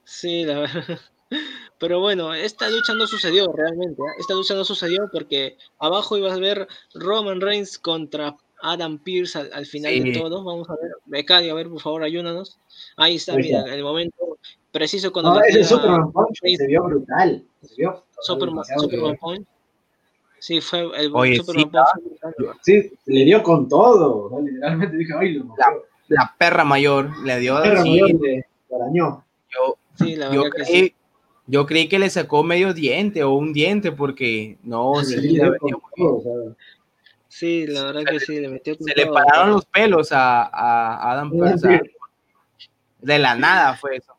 [0.04, 1.00] Sí, la verdad.
[1.78, 4.02] Pero bueno, esta lucha no sucedió realmente.
[4.02, 4.12] ¿eh?
[4.18, 9.64] Esta lucha no sucedió porque abajo ibas a ver Roman Reigns contra Adam Pierce al,
[9.64, 10.44] final de todo.
[10.44, 12.58] Vamos a ver, Becario, a ver, por favor, ayúdanos.
[12.98, 14.36] Ahí está, mira, el momento
[14.70, 15.34] preciso cuando.
[15.34, 17.42] No, ese Superman Punch se vio brutal.
[17.62, 19.46] Se vio Superman, Superman Punch.
[20.38, 22.56] Sí, fue el Superman Punch.
[22.60, 24.38] Sí, le dio con todo.
[24.42, 25.46] Literalmente dije, ay, lo
[26.08, 27.60] la perra mayor le dio.
[27.62, 29.24] Perra mayor le arañó.
[29.50, 30.94] Yo, sí, la yo, creí, que sí.
[31.46, 35.52] yo creí que le sacó medio diente o un diente porque no, sí, sí, le
[35.96, 36.56] todo,
[37.28, 41.30] sí la verdad que sí, le metió Se le pararon los pelos a, a Adam
[41.30, 41.80] Pearce.
[43.00, 44.14] De la nada fue eso.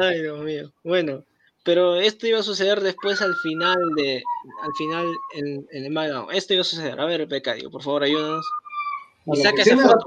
[0.00, 0.72] Ay, Dios mío.
[0.84, 1.24] Bueno,
[1.64, 4.22] pero esto iba a suceder después al final de
[4.62, 6.30] al final en, en el Magno.
[6.30, 7.00] Esto iba a suceder.
[7.00, 8.46] A ver, Becario, por favor, ayúdanos.
[9.26, 10.06] Y saca esa foto.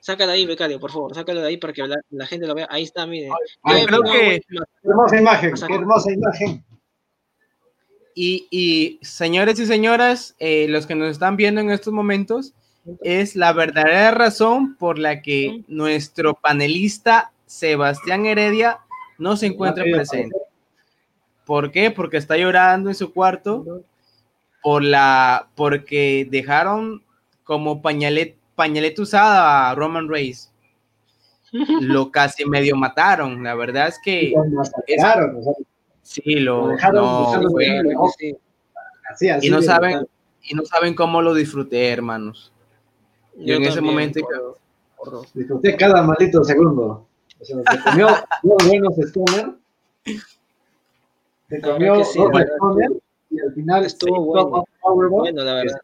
[0.00, 2.66] Sácala ahí, becario, por favor, sácalo de ahí para que la, gente lo vea.
[2.70, 4.42] Ahí está, creo que...
[4.82, 6.64] hermosa imagen, qué hermosa imagen.
[8.14, 12.52] Y, y señores y señoras, eh, los que nos están viendo en estos momentos,
[13.02, 18.80] es la verdadera razón por la que nuestro panelista Sebastián Heredia
[19.18, 20.36] no se encuentra presente.
[21.46, 21.90] ¿Por qué?
[21.90, 23.84] Porque está llorando en su cuarto
[24.62, 27.02] por la, porque dejaron
[27.44, 30.52] como pañalet, pañaleta usada a Roman Reigns.
[31.80, 34.32] Lo casi medio mataron, la verdad es que...
[36.02, 36.76] sí, lo,
[39.40, 40.06] y no saben
[40.44, 42.52] y no saben cómo lo disfruté, hermanos.
[43.36, 44.20] Yo, en ese momento
[45.34, 47.06] disfruté cada maldito segundo.
[47.40, 47.54] se
[47.84, 48.08] comió
[48.42, 49.54] dos buenos Stoner.
[51.48, 52.16] Se comió dos
[53.32, 54.64] y al final estuvo bueno.
[55.10, 55.80] bueno, la verdad.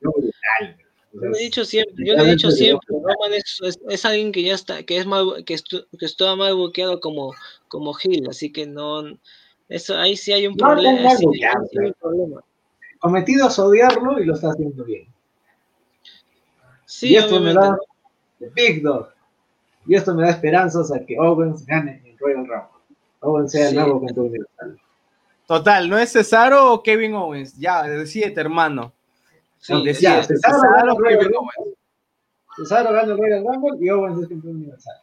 [1.13, 4.43] Yo le he dicho siempre, yo le he dicho siempre, Roman es, es, alguien que
[4.43, 7.35] ya está, que es mal, que, estu, que está mal bloqueado como,
[7.69, 9.05] como Gil, así que no,
[9.69, 11.11] eso ahí sí hay un no, problema.
[11.11, 12.45] Sí, sí hay un problema.
[12.99, 15.07] Cometido es odiarlo y lo está haciendo bien.
[16.85, 17.79] Sí, y esto me da
[18.55, 19.09] Big Dog.
[19.87, 22.79] Y esto me da esperanzas a que Owens gane el Royal Rumble.
[23.21, 24.79] Owens sea el nuevo campeón universal.
[25.49, 27.57] Total, ¿no es Cesaro o Kevin Owens?
[27.57, 28.93] Ya, decídete, hermano.
[29.57, 31.79] Sí, decídete, Cesaro, Cesaro, o Kevin Owens.
[32.55, 34.95] Cesaro gana el Royal Rumble y Owens es campeón universal.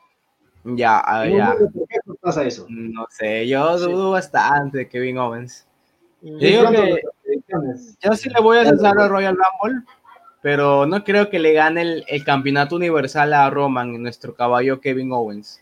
[0.66, 1.56] Ya, a ya.
[1.58, 2.68] ¿Por qué pasa eso?
[2.70, 5.66] No sé, yo dudo bastante de Kevin Owens.
[6.22, 7.02] Yo digo que
[8.04, 9.82] yo sí le voy a Cesaro al Royal Rumble,
[10.44, 15.12] pero no creo que le gane el, el, campeonato universal a Roman, nuestro caballo Kevin
[15.12, 15.60] Owens.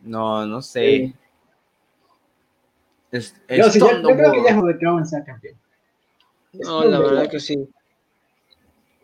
[0.00, 0.80] No, no sé.
[0.80, 1.14] Sí.
[3.14, 5.56] Es, es yo, sí, yo, yo, creo que ya es que Owens sea campeón.
[6.52, 7.68] No, la verdad que sí.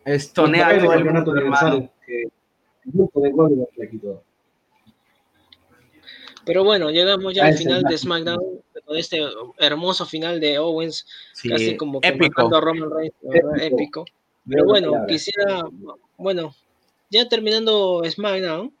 [0.03, 1.89] Es toneado el campeonato universal.
[2.05, 2.31] Que el
[2.91, 4.21] grupo de Goldberg le quitó.
[6.43, 9.21] Pero bueno, llegamos ya al final de SmackDown, con este
[9.59, 12.53] hermoso final de Owens, sí, casi como épico.
[12.53, 13.55] a Roman Reigns, épico.
[13.61, 14.05] épico.
[14.45, 15.63] Pero bueno, quisiera,
[16.17, 16.53] bueno,
[17.09, 18.73] ya terminando SmackDown,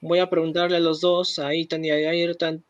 [0.00, 2.64] voy a preguntarle a los dos, a Ethan y a Ayrton,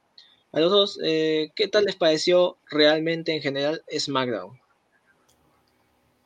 [0.52, 4.58] a los dos, eh, ¿qué tal les pareció realmente en general SmackDown?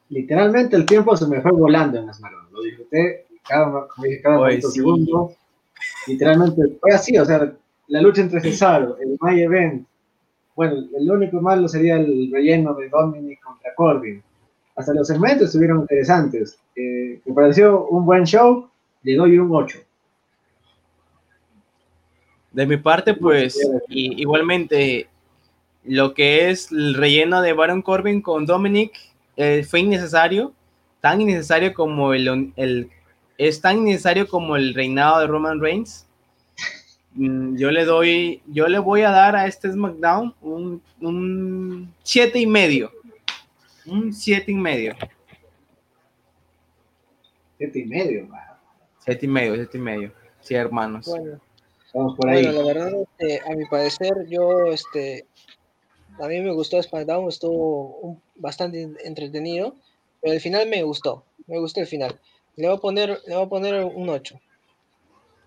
[0.08, 2.46] Literalmente el tiempo se me fue volando en SmackDown.
[2.52, 3.86] Lo disfruté cada,
[4.22, 4.62] cada sí.
[4.62, 5.34] segundo.
[6.06, 7.52] Literalmente fue así, o sea,
[7.88, 9.86] la lucha entre Cesaro, el My Event.
[10.54, 14.22] Bueno, el único malo sería el relleno de Dominic contra Corbin.
[14.76, 16.58] Hasta los segmentos estuvieron interesantes.
[16.76, 18.68] Eh, me pareció un buen show,
[19.02, 19.78] le doy un 8.
[22.54, 25.08] De mi parte, pues y, igualmente
[25.82, 28.92] lo que es el relleno de Baron Corbin con Dominic
[29.36, 30.54] eh, fue innecesario,
[31.00, 32.90] tan innecesario como el, el,
[33.38, 36.06] es tan innecesario como el reinado de Roman Reigns.
[37.14, 42.38] Mm, yo le doy, yo le voy a dar a este SmackDown un, un siete
[42.38, 42.92] y medio,
[43.84, 44.94] un siete y medio.
[47.58, 48.40] Siete y medio, man.
[49.00, 50.12] Siete y medio, siete y medio.
[50.40, 51.06] Sí, hermanos.
[51.06, 51.40] Bueno.
[51.94, 55.26] Bueno, la verdad, este, a mi parecer, yo, este,
[56.20, 59.76] a mí me gustó SmackDown, estuvo un, bastante entretenido,
[60.20, 62.18] pero el final me gustó, me gustó el final.
[62.56, 64.40] Le voy a poner, le voy a poner un 8.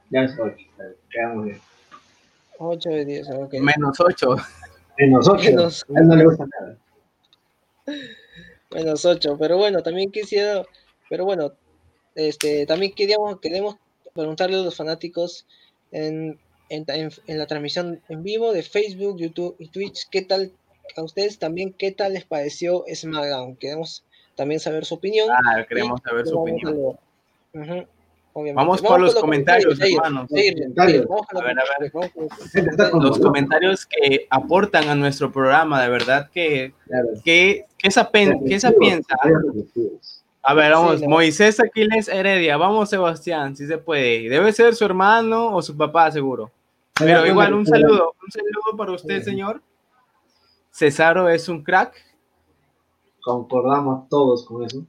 [0.09, 0.55] Ya es 8,
[1.09, 1.59] quedamos bien.
[2.59, 3.53] 8 de 10, ok.
[3.55, 4.35] Menos 8.
[4.97, 5.43] Menos 8.
[5.43, 6.77] Menos- A él no le gusta nada.
[8.73, 10.63] Menos 8, pero bueno, también quisiera,
[11.09, 11.51] pero bueno,
[12.15, 13.75] este, también queríamos, queremos
[14.13, 15.45] preguntarle a los fanáticos
[15.91, 16.37] en,
[16.69, 20.51] en, en- en la transmisión en vivo de Facebook, YouTube y Twitch, ¿qué tal
[20.95, 23.55] a ustedes también, qué tal les pareció SmackDown?
[23.57, 24.03] Queremos
[24.35, 25.29] también saber su opinión.
[25.31, 26.95] Ah, queremos saber su opinión.
[28.33, 28.53] obviamente.
[28.55, 30.27] Vamos por los comentarios, hermanos.
[30.29, 31.05] Comentarios.
[31.07, 31.91] Con A ver, a ver.
[32.91, 33.85] con los comentarios.
[33.87, 37.07] con que aportan a nuestro programa, de verdad que, Claro.
[37.25, 39.15] que, que esa, pen- que esa piensa.
[40.49, 41.07] A ver, vamos, Sí.
[41.07, 44.29] Moisés Aquiles Heredia, vamos Sebastián, si se puede.
[44.29, 46.49] Debe ser su hermano o su papá, seguro.
[46.97, 49.61] Pero igual, un saludo, un saludo para usted, señor.
[50.71, 51.93] Cesaro es un crack.
[53.21, 54.85] Concordamos todos con eso.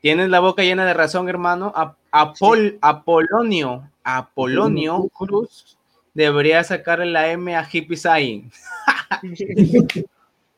[0.00, 1.70] Tienes la boca llena de razón, hermano.
[1.76, 5.76] A- Apol, Apolonio, Apolonio Cruz
[6.14, 8.50] debería sacarle la M a Hippie Saiyan.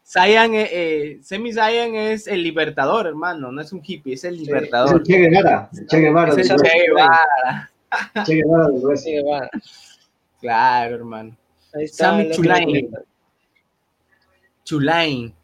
[0.09, 3.51] Saiyan, eh, eh, Semi Saiyan es el libertador, hermano.
[3.51, 4.97] No es un hippie, es el Es libertador.
[4.99, 5.69] el Che Guevara.
[5.89, 6.33] Che Guevara.
[6.41, 6.87] Es el Che.
[6.87, 7.71] Guevara.
[8.25, 9.25] Che Guevara Sí, wrestling.
[9.27, 9.51] va.
[10.41, 11.37] Claro, hermano.
[11.75, 12.11] Ahí está.
[12.11, 12.91] Sammy Chulain.
[14.65, 15.35] Chulain.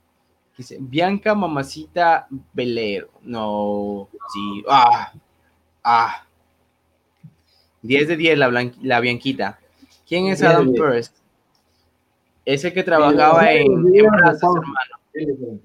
[0.57, 3.11] Dice, Bianca Mamacita Velero.
[3.23, 4.63] No, sí.
[4.69, 5.13] Ah,
[5.83, 6.25] ah.
[7.83, 9.59] 10 de 10 la, la Bianquita.
[10.07, 10.81] ¿Quién es 10 de Adam 10.
[10.81, 11.11] Pearce?
[12.45, 15.61] Ese que trabajaba en, en Brazzers, hermano.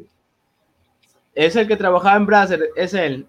[1.36, 3.28] Es el que trabajaba en Brazzers, es él.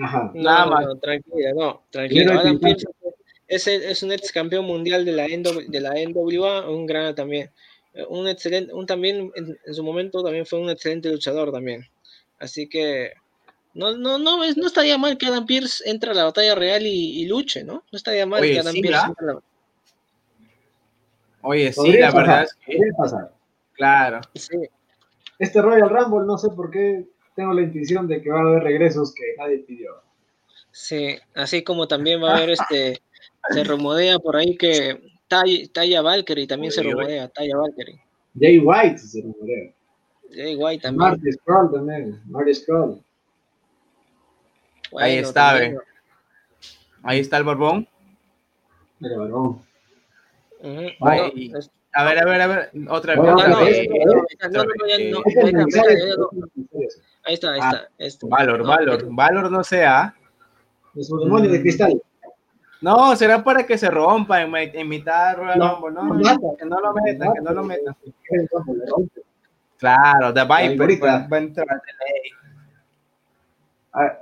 [0.00, 0.30] Ajá.
[0.34, 0.86] Nada no, más.
[0.86, 2.24] no, tranquila, no, tranquilo.
[2.24, 2.58] Quiero Adam.
[2.58, 2.86] Pearce
[3.46, 7.14] es, el- es un ex campeón mundial de la, NW de la NWA, un gran
[7.14, 7.50] también.
[7.94, 11.86] Eh, Un excelente, un también en, en su momento también fue un excelente luchador también.
[12.38, 13.12] Así que
[13.74, 16.86] no, no, no, es, no estaría mal que Adam Pierce entre a la batalla real
[16.86, 17.84] y, y luche, ¿no?
[17.92, 19.42] No estaría mal Oye, que Adam sí, Pierce entre a la
[21.42, 23.32] Oye, sí, la pasar, verdad es que, podría pasar.
[23.74, 24.20] claro.
[24.34, 24.56] sí,
[25.38, 28.62] Este Royal Rumble, no sé por qué tengo la intuición de que va a haber
[28.62, 29.90] regresos que nadie pidió.
[30.70, 33.02] sí, así como también va a haber este,
[33.50, 38.00] se rumorea por ahí que Tay- Taya Valkyrie también se rumorea, Taya Valkyrie.
[38.38, 39.72] Jay White se rumorea.
[40.30, 41.10] Jay White también.
[41.10, 42.22] Marty Scroll también.
[42.26, 43.02] Marty Scroll.
[44.90, 45.80] Bueno, Ahí está, también, ve.
[47.02, 47.88] Ahí está el barbón.
[49.00, 49.16] Mira,
[50.62, 50.84] varón.
[50.84, 51.06] Ujú.
[51.08, 52.70] Ay, No, es- A ver, a ver, a ver.
[52.88, 53.22] Otra Este
[57.24, 57.52] ahí está.
[57.52, 57.88] Ahí Ah, está.
[57.98, 58.26] este.
[58.28, 59.04] Valor, No, valor.
[59.10, 60.14] Valor no sea.
[60.94, 62.00] De su demonio de cristal.
[62.80, 66.14] No, será para que se rompa en, mi- en mitad de Royal No, no No,
[66.14, 66.38] mata.
[66.58, 67.96] que no lo metan, que no lo metan.
[69.78, 71.28] Claro, The Viper Viperita.
[71.30, 71.66] va, a entrar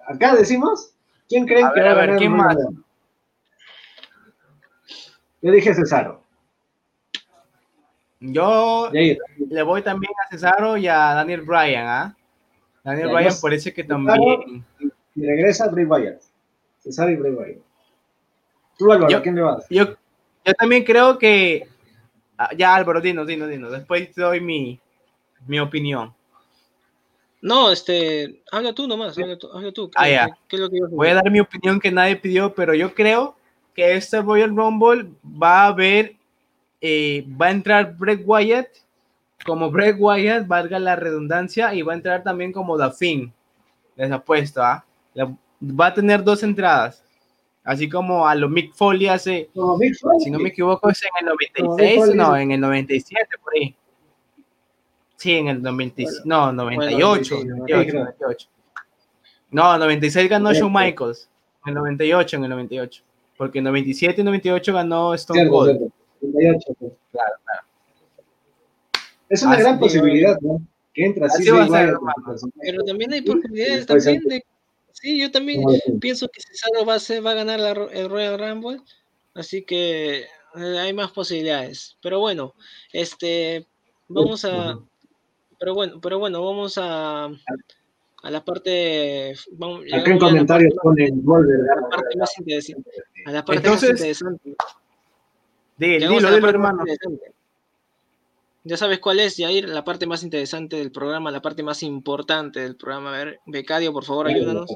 [0.09, 0.93] Acá decimos,
[1.29, 2.19] ¿quién creen A que ver, va a a ver, ganar?
[2.19, 2.57] ¿quién más?
[5.43, 6.20] Yo dije Cesaro.
[8.21, 9.19] Yo Jair,
[9.49, 12.17] le voy también a Cesaro y a Daniel Bryan, ¿ah?
[12.85, 14.65] Daniel Ya, Bryan parece que Cesaro- también.
[15.15, 16.21] Y regresa Bray Wyatt.
[16.81, 17.59] Cesaro y Bray Wyatt.
[18.79, 19.67] Tú, Álvaro, Yo- ¿a quién le vas?
[19.71, 19.85] Yo,
[20.45, 21.67] yo también creo que.
[22.39, 23.73] ah, Ya, Álvaro, dinos, dinos, dinos.
[23.73, 24.79] Después te doy mi,
[25.47, 26.15] mi opinión.
[27.43, 29.91] No, este, habla tú nomás, habla tú, habla tú.
[29.91, 30.27] ¿Qué, Ah, ya.
[30.27, 32.55] qué- qué es lo que ibas a Voy a dar mi opinión que nadie pidió,
[32.55, 33.35] pero yo creo
[33.75, 36.17] que este Royal Rumble va a haber,
[36.81, 38.69] eh, va a entrar Bray Wyatt
[39.45, 43.33] como Bray Wyatt, valga la redundancia, y va a entrar también como Finn.
[43.97, 44.85] Les apuesto, ¿ah?
[45.15, 47.03] La- Va a tener dos entradas,
[47.65, 50.21] así como a lo Mick Foley hace, Mick Foley.
[50.21, 52.17] si no me equivoco, es en el Como Mick 96, Foley.
[52.17, 53.77] no, en el 97, por ahí.
[55.17, 58.49] Sí, en el 96, no, 98, sí, sí, 98, 98.
[59.51, 61.29] No, 96 ganó Shawn Michaels.
[61.67, 63.03] En el 98, en el 98.
[63.37, 65.93] Porque en 97 y 98 ganó Stone Cold.
[66.21, 66.59] Cierto.
[66.75, 66.93] 38, pues.
[67.13, 67.63] Claro, claro.
[69.29, 70.61] Es una Así gran que- posibilidad, ¿no?
[70.93, 71.95] Que entra Así así va a ser.
[72.61, 74.45] Pero también hay posibilidades también de.
[74.93, 75.63] Sí, yo también
[76.01, 78.81] pienso que Cesaro va a, ser, va a ganar la el Royal Rumble,
[79.35, 80.19] así que
[80.57, 81.97] eh, hay más posibilidades.
[82.03, 82.55] Pero bueno,
[82.93, 83.67] este,
[84.09, 84.79] vamos a,
[85.61, 91.71] pero bueno, pero bueno, vamos a, a la parte, vamos, Acá en comentarios parte- ponen
[91.71, 92.91] a la parte más interesante,
[93.27, 94.57] a la parte Entonces, más interesante.
[95.81, 96.85] Dilo, dilo, a hermano.
[98.65, 102.61] Ya sabes cuál es, Yair, la parte más interesante del programa, la parte más importante
[102.61, 103.15] del programa.
[103.15, 104.71] A ver, Becario, por favor, ayúdanos.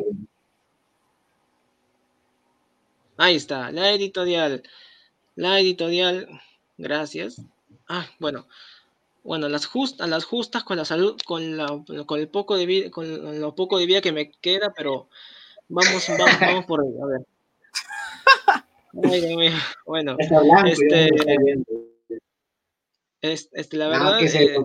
[3.18, 4.62] Ahí está, la editorial.
[5.36, 6.40] La editorial,
[6.78, 7.42] gracias.
[7.86, 8.46] Ah, bueno.
[9.24, 11.66] Bueno, las justas, las justas con la salud, con la,
[12.06, 15.08] con el poco de vida, con lo poco de vida que me queda, pero
[15.68, 17.33] vamos, vamos, vamos por ahí, a ver.
[19.86, 21.10] Bueno, este,
[23.52, 24.20] este, la verdad.
[24.22, 24.56] Eh,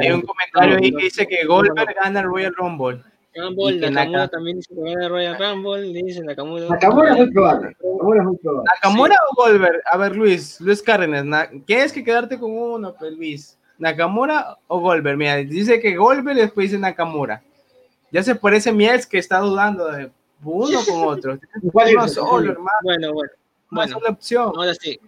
[0.00, 3.02] hay un comentario ahí que dice que Goldberg gana el Royal Rumble.
[3.34, 6.68] Rumble, Nakamura también dice que gana el Royal Rumble, dice Nakamura.
[6.68, 7.76] Nakamura es muy probable.
[7.82, 8.70] Nakamura, muy probable.
[8.74, 9.82] ¿Nakamura o Goldberg?
[9.90, 13.58] A ver, Luis, Luis Cárdenas, ¿quieres que quedarte con uno, pues, Luis?
[13.78, 15.18] ¿Nakamura o Goldberg?
[15.18, 17.42] Mira, dice que Goldberg y después dice Nakamura.
[18.10, 20.10] Ya se parece Mies que está dudando de
[20.44, 21.38] uno con otro.
[21.62, 22.78] uno solo, hermano.
[22.84, 23.32] Bueno, bueno.
[23.72, 24.52] Bueno, opción.
[24.54, 25.00] ahora sí.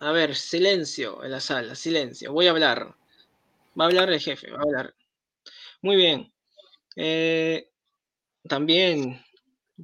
[0.00, 2.32] A ver, silencio en la sala, silencio.
[2.32, 2.96] Voy a hablar.
[3.78, 4.94] Va a hablar el jefe, va a hablar.
[5.82, 6.32] Muy bien.
[6.96, 7.70] Eh,
[8.48, 9.22] también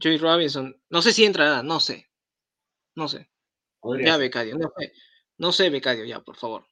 [0.00, 0.80] Joey Robinson.
[0.88, 2.10] No sé si entrará, no sé.
[2.94, 3.28] No sé.
[4.02, 4.92] ya, Becadio, no sé.
[5.36, 6.66] No sé, Becadio, ya, por favor.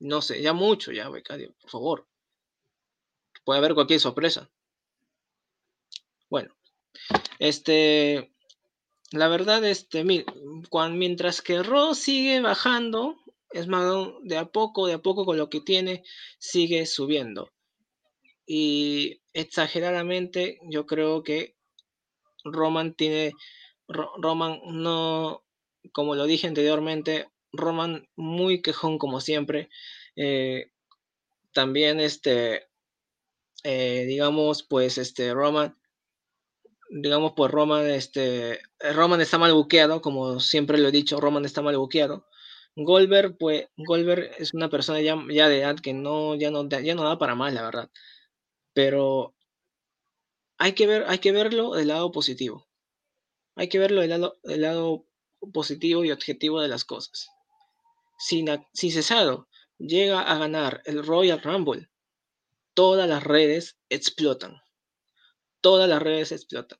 [0.00, 2.08] No sé, ya mucho, ya, Becadio, por favor.
[3.44, 4.50] Puede haber cualquier sorpresa.
[6.30, 6.54] Bueno,
[7.38, 8.34] este,
[9.12, 13.16] la verdad, este, mientras que Raw sigue bajando,
[13.66, 16.02] más, de a poco, de a poco con lo que tiene,
[16.38, 17.50] sigue subiendo.
[18.46, 21.56] Y exageradamente, yo creo que
[22.44, 23.32] Roman tiene,
[23.88, 25.44] Roman no,
[25.92, 29.70] como lo dije anteriormente, Roman muy quejón como siempre.
[30.16, 30.70] Eh,
[31.52, 32.68] también, este,
[33.64, 35.77] eh, digamos, pues, este, Roman
[36.90, 38.60] digamos, pues Roman, este,
[38.94, 42.26] Roman está mal buqueado, como siempre lo he dicho, Roman está mal buqueado.
[42.76, 46.94] Goldberg, pues, Goldberg es una persona ya, ya de edad que no, ya no, ya
[46.94, 47.90] no da para más, la verdad.
[48.72, 49.34] Pero
[50.58, 52.68] hay que ver, hay que verlo del lado positivo.
[53.56, 55.06] Hay que verlo del lado, del lado
[55.52, 57.28] positivo y objetivo de las cosas.
[58.18, 61.88] Si, si Cesaro llega a ganar el Royal Rumble,
[62.74, 64.60] todas las redes explotan
[65.60, 66.78] todas las redes explotan.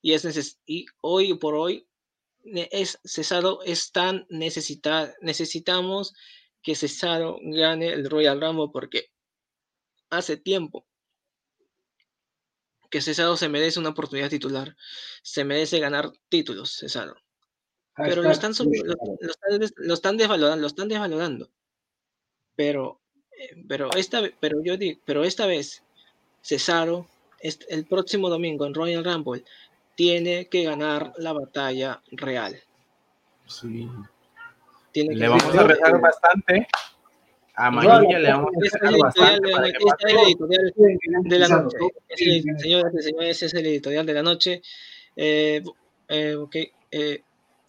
[0.00, 1.86] Y, es y hoy por hoy
[2.44, 6.12] es Cesaro es tan necesitado, necesitamos
[6.60, 9.10] que Cesaro gane el Royal Rumble porque
[10.10, 10.86] hace tiempo
[12.90, 14.76] que Cesaro se merece una oportunidad titular,
[15.22, 17.16] se merece ganar títulos, Cesaro.
[17.96, 18.52] Pero lo están,
[19.78, 21.50] lo, están desvalorando, lo están desvalorando.
[22.54, 23.00] Pero,
[23.38, 25.82] eh, pero esta, pero yo digo, pero esta vez
[26.42, 27.08] Cesaro
[27.42, 29.44] el próximo domingo en Royal Rumble
[29.94, 32.56] tiene que ganar la batalla real.
[33.46, 33.88] Sí.
[34.94, 36.66] le vamos a rezar bastante.
[37.54, 39.50] A Manilla le vamos a rezar bastante.
[39.50, 40.72] Esta es el editorial
[41.24, 41.78] de la noche.
[42.58, 44.62] Señoras y señores, es el editorial de la noche.
[45.16, 45.62] Eh,
[46.08, 46.56] eh, ok.
[46.90, 47.22] Eh,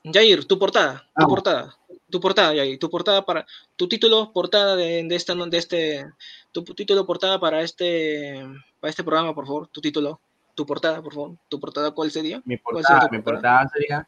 [0.04, 1.10] Jair, tu portada.
[1.18, 1.78] Tu portada
[2.14, 3.43] tu portada, Jair, tu portada para
[3.76, 6.06] tu título portada de, de esta de este
[6.51, 8.39] tu título portada para este
[8.80, 10.20] para este programa, por favor, tu título,
[10.54, 12.39] tu portada, por favor, tu portada, ¿cuál sería?
[12.45, 14.08] Mi portada, mi portada sería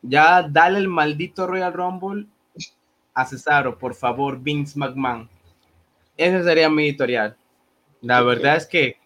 [0.00, 2.26] ya dale el maldito Royal Rumble
[3.12, 5.28] a Cesaro, por favor, Vince McMahon.
[6.16, 7.36] Ese sería mi editorial.
[8.00, 8.98] La verdad es que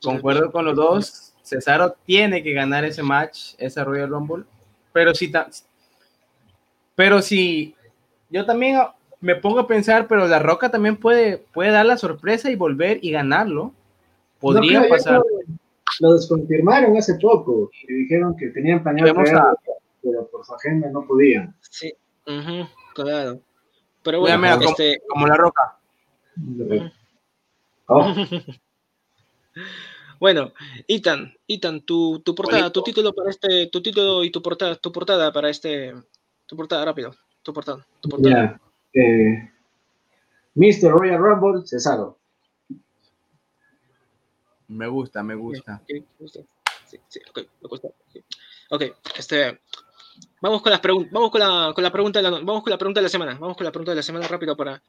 [0.00, 1.33] concuerdo con los dos.
[1.44, 4.44] Cesaro tiene que ganar ese match, ese Royal Rumble.
[4.92, 5.30] Pero si,
[6.94, 7.76] pero si
[8.30, 8.80] yo también
[9.20, 12.98] me pongo a pensar, pero La Roca también puede, puede dar la sorpresa y volver
[13.02, 13.72] y ganarlo.
[14.40, 15.22] Podría pasar.
[16.00, 19.14] Lo, desconfirmaron hace poco y dijeron que tenían planeado
[20.02, 21.54] pero por su agenda no podían.
[21.60, 21.94] Sí,
[22.94, 23.40] claro.
[24.02, 25.00] Pero bueno, este...
[25.08, 25.78] como, La Roca.
[27.86, 28.14] Oh.
[30.24, 30.54] bueno,
[30.88, 34.90] Ethan, Ethan, tu, tu portada, tu título para este, tu título y tu portada, tu
[34.90, 35.92] portada para este,
[36.46, 38.58] tu portada rápido, tu portada, tu portada.
[38.94, 39.52] Eh,
[40.54, 40.92] Mr.
[40.92, 42.16] Royal Rumble, Cesaro.
[44.68, 45.82] Me gusta, me gusta.
[45.86, 46.02] Sí,
[47.06, 47.88] sí, ok, me gusta.
[48.70, 48.82] Ok,
[49.18, 49.60] este,
[50.40, 52.78] vamos con las preguntas, vamos con la, con la pregunta de la, vamos con la
[52.78, 54.82] pregunta de la semana, vamos con la pregunta de la semana rápido para,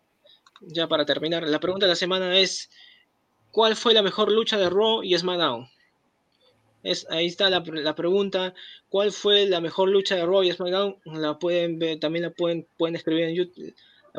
[0.62, 1.45] ya para terminar.
[1.45, 2.70] La pregunta de la semana es,
[3.56, 5.69] ¿cuál fue la mejor lucha de Raw y SmackDown?
[6.84, 8.53] Es, ahí está la, la, pregunta.
[8.90, 10.98] ¿Cuál fue la mejor lucha de Raw y SmackDown?
[11.06, 13.73] La pueden ver, también la pueden, pueden escribir en YouTube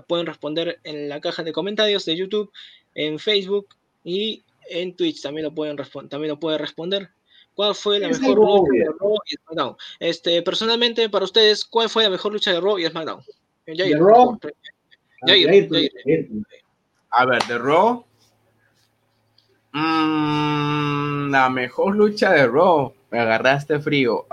[0.08, 2.50] pueden responder en la caja de comentarios de YouTube,
[2.94, 3.68] en Facebook
[4.04, 5.76] y en Twitch también lo pueden
[6.08, 7.10] también lo puede responder.
[7.54, 9.76] ¿Cuál fue la mejor lucha de Raw y SmackDown?
[10.00, 13.20] Este, personalmente, para ustedes, ¿cuál fue la mejor lucha de Raw y SmackDown?
[13.66, 14.38] de Raw.
[17.10, 18.05] A ver, de Raw.
[19.76, 22.94] Mm, la mejor lucha de Raw.
[23.10, 24.24] Me agarraste frío.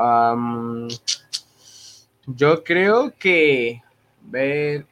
[2.26, 3.82] yo creo que.
[4.22, 4.86] Ver.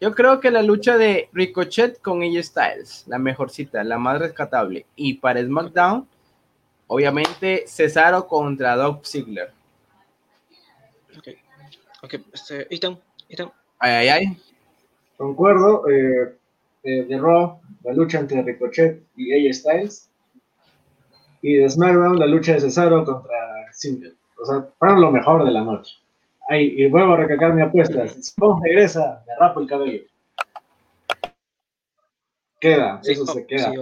[0.00, 4.18] Yo creo que la lucha de Ricochet con AJ Styles, la mejor cita, la más
[4.18, 4.84] rescatable.
[4.96, 6.08] Y para SmackDown,
[6.88, 9.52] obviamente Cesaro contra Doc Ziggler.
[11.16, 11.28] Ok,
[12.02, 12.98] ok, este, Ethan,
[13.28, 13.52] Ethan.
[13.78, 14.42] Ay, ay, ay.
[15.16, 16.36] Concuerdo, eh,
[16.84, 20.10] eh, de Raw, la lucha entre Ricochet y AJ Styles.
[21.42, 23.36] Y de SmackDown, la lucha de Cesaro contra
[23.72, 24.14] Ziggler.
[24.40, 25.96] O sea, fueron lo mejor de la noche.
[26.48, 28.06] Ay, y vuelvo a recalcar mi apuesta.
[28.08, 30.02] Si Pong regresa, me rapo el cabello.
[32.60, 33.72] Queda, Sí, eso se queda.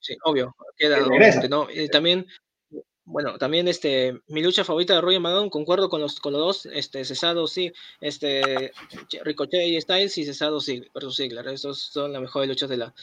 [0.00, 0.98] sí, obvio, queda,
[1.40, 1.68] Que ¿no?
[1.70, 2.26] Y también,
[3.08, 6.66] bueno, también este, mi lucha favorita de Royal Madon, concuerdo con los, con los dos,
[6.66, 7.72] este, Cesado, sí,
[8.02, 8.70] este,
[9.24, 12.94] Ricochet y Styles y Cesado, sí, versus Ziggler, esos son las mejores luchas de la,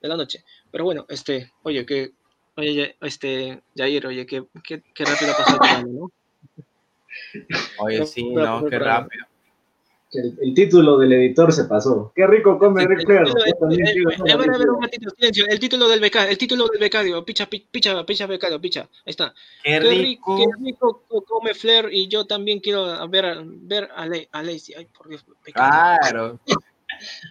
[0.00, 0.44] de la noche.
[0.70, 2.12] Pero bueno, este, oye, que,
[2.56, 6.10] oye, este, Jair, oye, que, que, que rápido pasó el programa, ¿no?
[7.80, 9.26] Oye, sí, no, qué rápido.
[10.12, 12.12] El, el título del editor se pasó.
[12.16, 13.22] Qué rico come El Ric Flair.
[13.22, 13.32] el-
[15.60, 18.88] título del becario, el título del becario, picha, pi- picha, picha, picha becario, picha, ahí
[19.10, 19.32] está.
[19.62, 23.88] Qué Qué rico, qué rico co- come Flair y yo también quiero ver, a- ver
[23.94, 24.74] a, Le- a Lacey.
[24.76, 25.98] Ay, por Dios, becario.
[26.00, 26.40] Claro.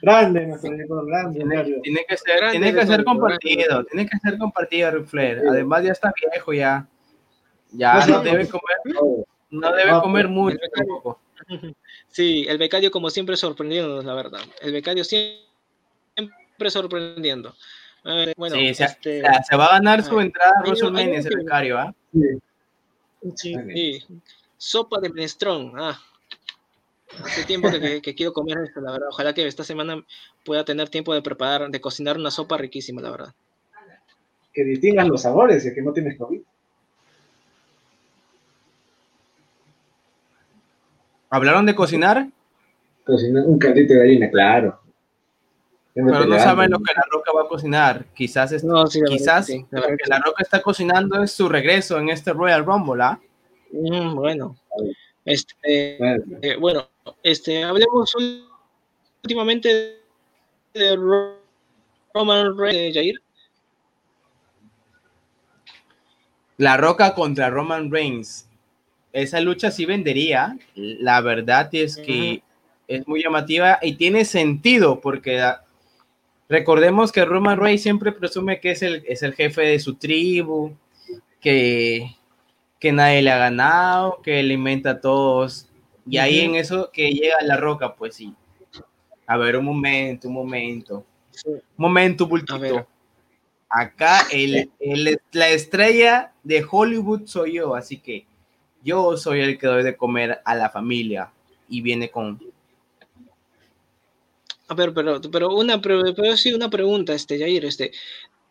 [0.02, 1.40] Grande, nuestro editor, grande.
[1.84, 5.42] Tiene, que ser, Grande tiene que ser compartido, tiene que ser compartido, Ric Flair.
[5.42, 5.48] Sí.
[5.50, 6.88] Además ya está viejo ya.
[7.74, 8.78] Ya No, no debe comer,
[9.52, 11.20] no debe No, comer pues, mucho tampoco.
[12.08, 14.42] Sí, el becario como siempre sorprendiéndonos, la verdad.
[14.62, 15.50] El becario siempre
[16.70, 17.56] sorprendiendo.
[18.04, 21.36] Ver, bueno, sí, se, este, se va a ganar su ay, entrada a WrestleMania ese
[21.36, 21.94] becario, ¿ah?
[22.14, 22.20] Sí.
[23.36, 24.06] sí, Muy sí,
[24.58, 25.74] sopa de minestrón.
[25.78, 26.00] Ah,
[27.24, 29.10] hace tiempo que, que- que quiero comer esto, la verdad.
[29.10, 30.04] Ojalá que esta semana
[30.46, 33.34] pueda tener tiempo de preparar, de cocinar una sopa riquísima, la verdad.
[34.54, 36.42] Que distingas los sabores, es que no tienes COVID.
[41.30, 42.28] ¿Hablaron de cocinar?
[43.06, 44.80] Cocinar un caldito de gallina, claro.
[45.94, 48.06] Pero no saben lo que la roca va a cocinar.
[48.14, 51.24] Quizás, es- No, sí, quizás sí, la lo verdad que que la roca está cocinando
[51.24, 53.20] es su regreso en este Royal Rumble, ¿ah?
[53.72, 54.56] Mm, bueno,
[55.26, 56.88] este, Bueno, eh, bueno,
[57.22, 58.16] este, hablemos
[59.24, 59.98] últimamente
[60.74, 61.38] de Ro-
[62.14, 63.16] Roman Reigns, Jair.
[66.58, 68.49] La Roca contra Roman Reigns.
[69.14, 70.58] Esa lucha sí vendería.
[70.76, 72.42] La verdad es que
[72.88, 75.64] es muy llamativa y tiene sentido porque ah,
[76.48, 80.74] recordemos que Roman Reigns siempre presume que es el, es el jefe de su tribu,
[81.42, 82.16] que,
[82.80, 85.68] que nadie le ha ganado, que le inventa a todos.
[86.10, 88.34] Y ahí en eso que llega La Roca, pues sí.
[89.28, 91.06] A ver, un momento, un momento.
[91.46, 92.88] Un momento, bultito.
[93.70, 98.26] Acá el, el- la estrella de Hollywood soy yo, así que
[98.84, 101.32] yo soy el que doy de comer a la familia.
[101.68, 102.40] Y viene con.
[104.68, 106.04] A ver, pero, pero una, pero
[106.38, 107.92] sí una pregunta, este, Jair, este,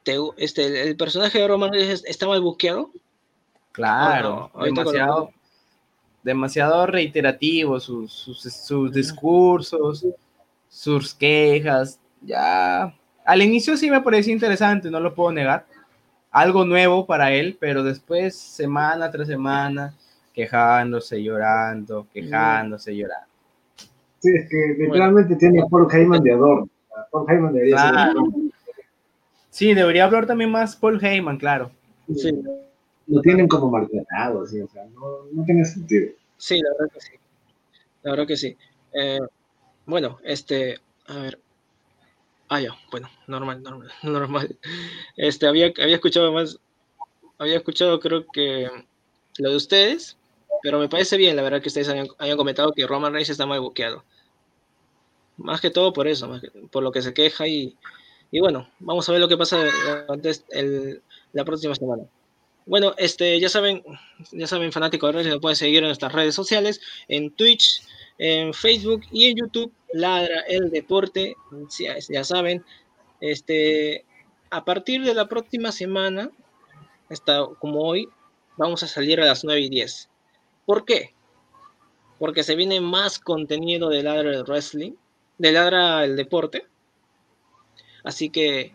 [0.03, 2.91] te- este, el personaje de Roman Reigns está mal buqueado.
[3.73, 5.31] Claro, no, demasiado,
[6.23, 10.05] demasiado reiterativo sus, sus, sus discursos,
[10.69, 12.01] sus quejas.
[12.23, 12.93] Ya.
[13.25, 15.67] Al inicio sí me parecía interesante, no lo puedo negar.
[16.31, 19.95] Algo nuevo para él, pero después, semana tras semana,
[20.39, 23.27] quejándose, llorando, quejándose, llorando.
[24.21, 26.69] sí, es que literalmente tiene a Paul Heyman de adorno.
[27.11, 28.25] Paul Heyman debería Claro.
[29.51, 31.73] Sí, debería hablar también más Paul Heyman, claro.
[32.15, 32.35] ser.
[33.09, 36.13] Lo tienen como maltratado, sí, o sea, no, no tiene sentido.
[36.37, 37.13] Sí, la verdad que sí.
[38.05, 38.57] La verdad que sí.
[38.93, 39.19] Eh,
[39.87, 40.79] bueno, este,
[41.09, 41.41] a ver.
[42.49, 44.57] Ah, ya, bueno, normal, normal, normal.
[45.17, 46.61] Este, había, había escuchado más,
[47.39, 48.69] había escuchado creo que
[49.39, 50.19] lo de ustedes,
[50.63, 53.47] pero me parece bien, la verdad que ustedes hayan, hayan comentado que Roman Reigns está
[53.47, 54.05] mal buqueado.
[55.37, 56.41] Más que todo por eso,
[56.71, 57.77] por lo que se queja y,
[58.31, 59.63] y bueno, vamos a ver lo que pasa
[60.09, 61.03] antes el,
[61.33, 62.05] la próxima semana.
[62.67, 63.83] Bueno, este, ya saben,
[64.33, 67.83] ya saben, fanáticos de Wrestling, nos pueden seguir en nuestras redes sociales, en Twitch,
[68.19, 71.35] en Facebook y en YouTube, Ladra el Deporte,
[71.79, 72.63] ya, ya saben,
[73.23, 74.05] este,
[74.51, 76.31] a partir de la próxima semana,
[77.09, 78.09] hasta como hoy,
[78.59, 80.11] vamos a salir a las 9 y 10.
[80.69, 81.15] ¿Por qué?
[82.19, 84.93] Porque se viene más contenido de Ladra el Wrestling,
[85.39, 86.67] de Ladra el Deporte,
[88.05, 88.75] así que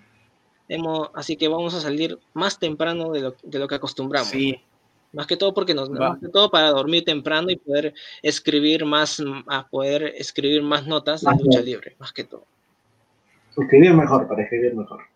[0.69, 4.29] hemos, así que vamos a salir más temprano de lo, de lo que acostumbramos.
[4.29, 4.59] Sí,
[5.11, 6.09] Más que todo porque nos Va.
[6.09, 7.93] más que todo para dormir temprano y poder
[8.23, 12.47] escribir más a poder escribir más notas de lucha libre, más que todo.
[13.55, 15.12] Escribir mejor, para escribir mejor.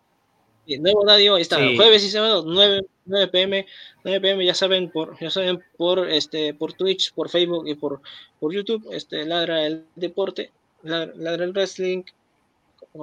[0.78, 1.76] Nuevo horario ahí está, Sí.
[1.78, 3.66] jueves y sábado 9, 9 pm,
[4.04, 8.02] 9 pm ya saben por ya saben por este por Twitch, por Facebook y por
[8.40, 10.52] por YouTube, este ladra el deporte,
[10.84, 12.04] ladra, ladra el wrestling.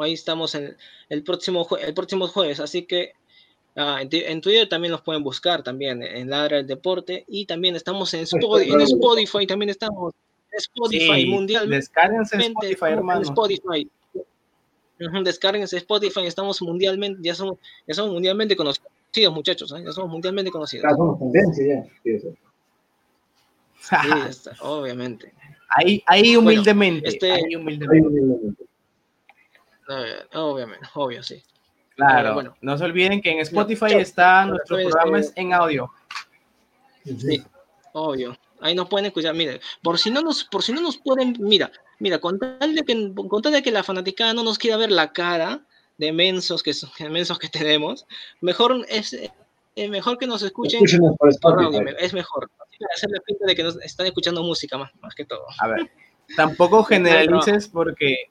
[0.01, 0.77] Ahí estamos en
[1.09, 3.13] el próximo jue- el próximo jueves, así que
[3.77, 8.15] Ah, en, Twitter también nos pueden buscar también en Ladra del Deporte y también estamos
[8.15, 10.15] en Spotify, en Spotify también estamos
[10.53, 11.69] en Spotify mundial.
[11.69, 13.23] Descárguense Spotify, hermano.
[13.23, 13.91] Spotify.
[14.99, 19.83] Descárguense Spotify, estamos mundialmente, ya somos, ya somos mundialmente conocidos, muchachos, ¿eh?
[19.85, 20.85] ya somos mundialmente conocidos.
[20.89, 22.21] Ya somos tendencia ya.
[23.81, 25.33] Sí, obviamente.
[25.69, 27.09] Ahí, ahí humildemente.
[27.09, 28.65] este, ahí humildemente.
[30.35, 31.43] obviamente, obvio, sí.
[31.97, 32.57] Claro, bueno.
[32.61, 35.91] no se olviden que en Spotify está nuestro programa este, en audio.
[37.05, 37.43] Sí,
[37.93, 38.37] obvio.
[38.61, 39.35] Ahí nos pueden escuchar.
[39.35, 42.83] Mire, por si no nos, por si no nos pueden, mira, mira, con tal de
[42.83, 45.67] que, con tal de que la fanaticada no nos quiera ver la cara
[45.99, 46.73] de mensos que,
[47.11, 48.07] mensos que tenemos,
[48.41, 49.17] mejor es
[49.77, 50.81] eh, mejor que nos escuchen.
[51.19, 52.51] Por es mejor.
[52.95, 55.45] Hacer la pinta de que nos están escuchando música más, más que todo.
[55.61, 55.91] A ver,
[56.37, 58.31] tampoco generalices porque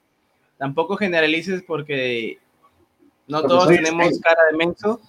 [0.58, 2.40] tampoco generalices porque
[3.28, 5.02] no todos tenemos cara de menso.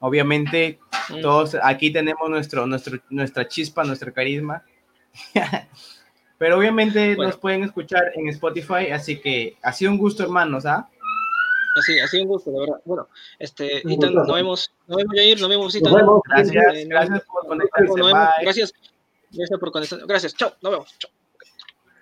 [0.00, 0.78] Obviamente,
[1.10, 1.20] mm.
[1.20, 4.64] todos aquí tenemos nuestro, nuestro, nuestra chispa, nuestro carisma.
[6.38, 10.88] Pero obviamente nos pueden escuchar en Spotify, así que ha sido un gusto, hermanos, ¿ah?
[11.76, 12.80] Así, ha sido un gusto, de verdad.
[12.84, 13.08] Bueno,
[13.40, 15.94] este, Ethan, nos vemos, nos vemos, Jair, nos vemos, Ethan.
[16.28, 17.92] Gracias, gracias por conectarse.
[18.42, 18.74] Gracias,
[19.32, 20.06] gracias por conectarse.
[20.06, 21.10] Gracias, chao, nos vemos, chao.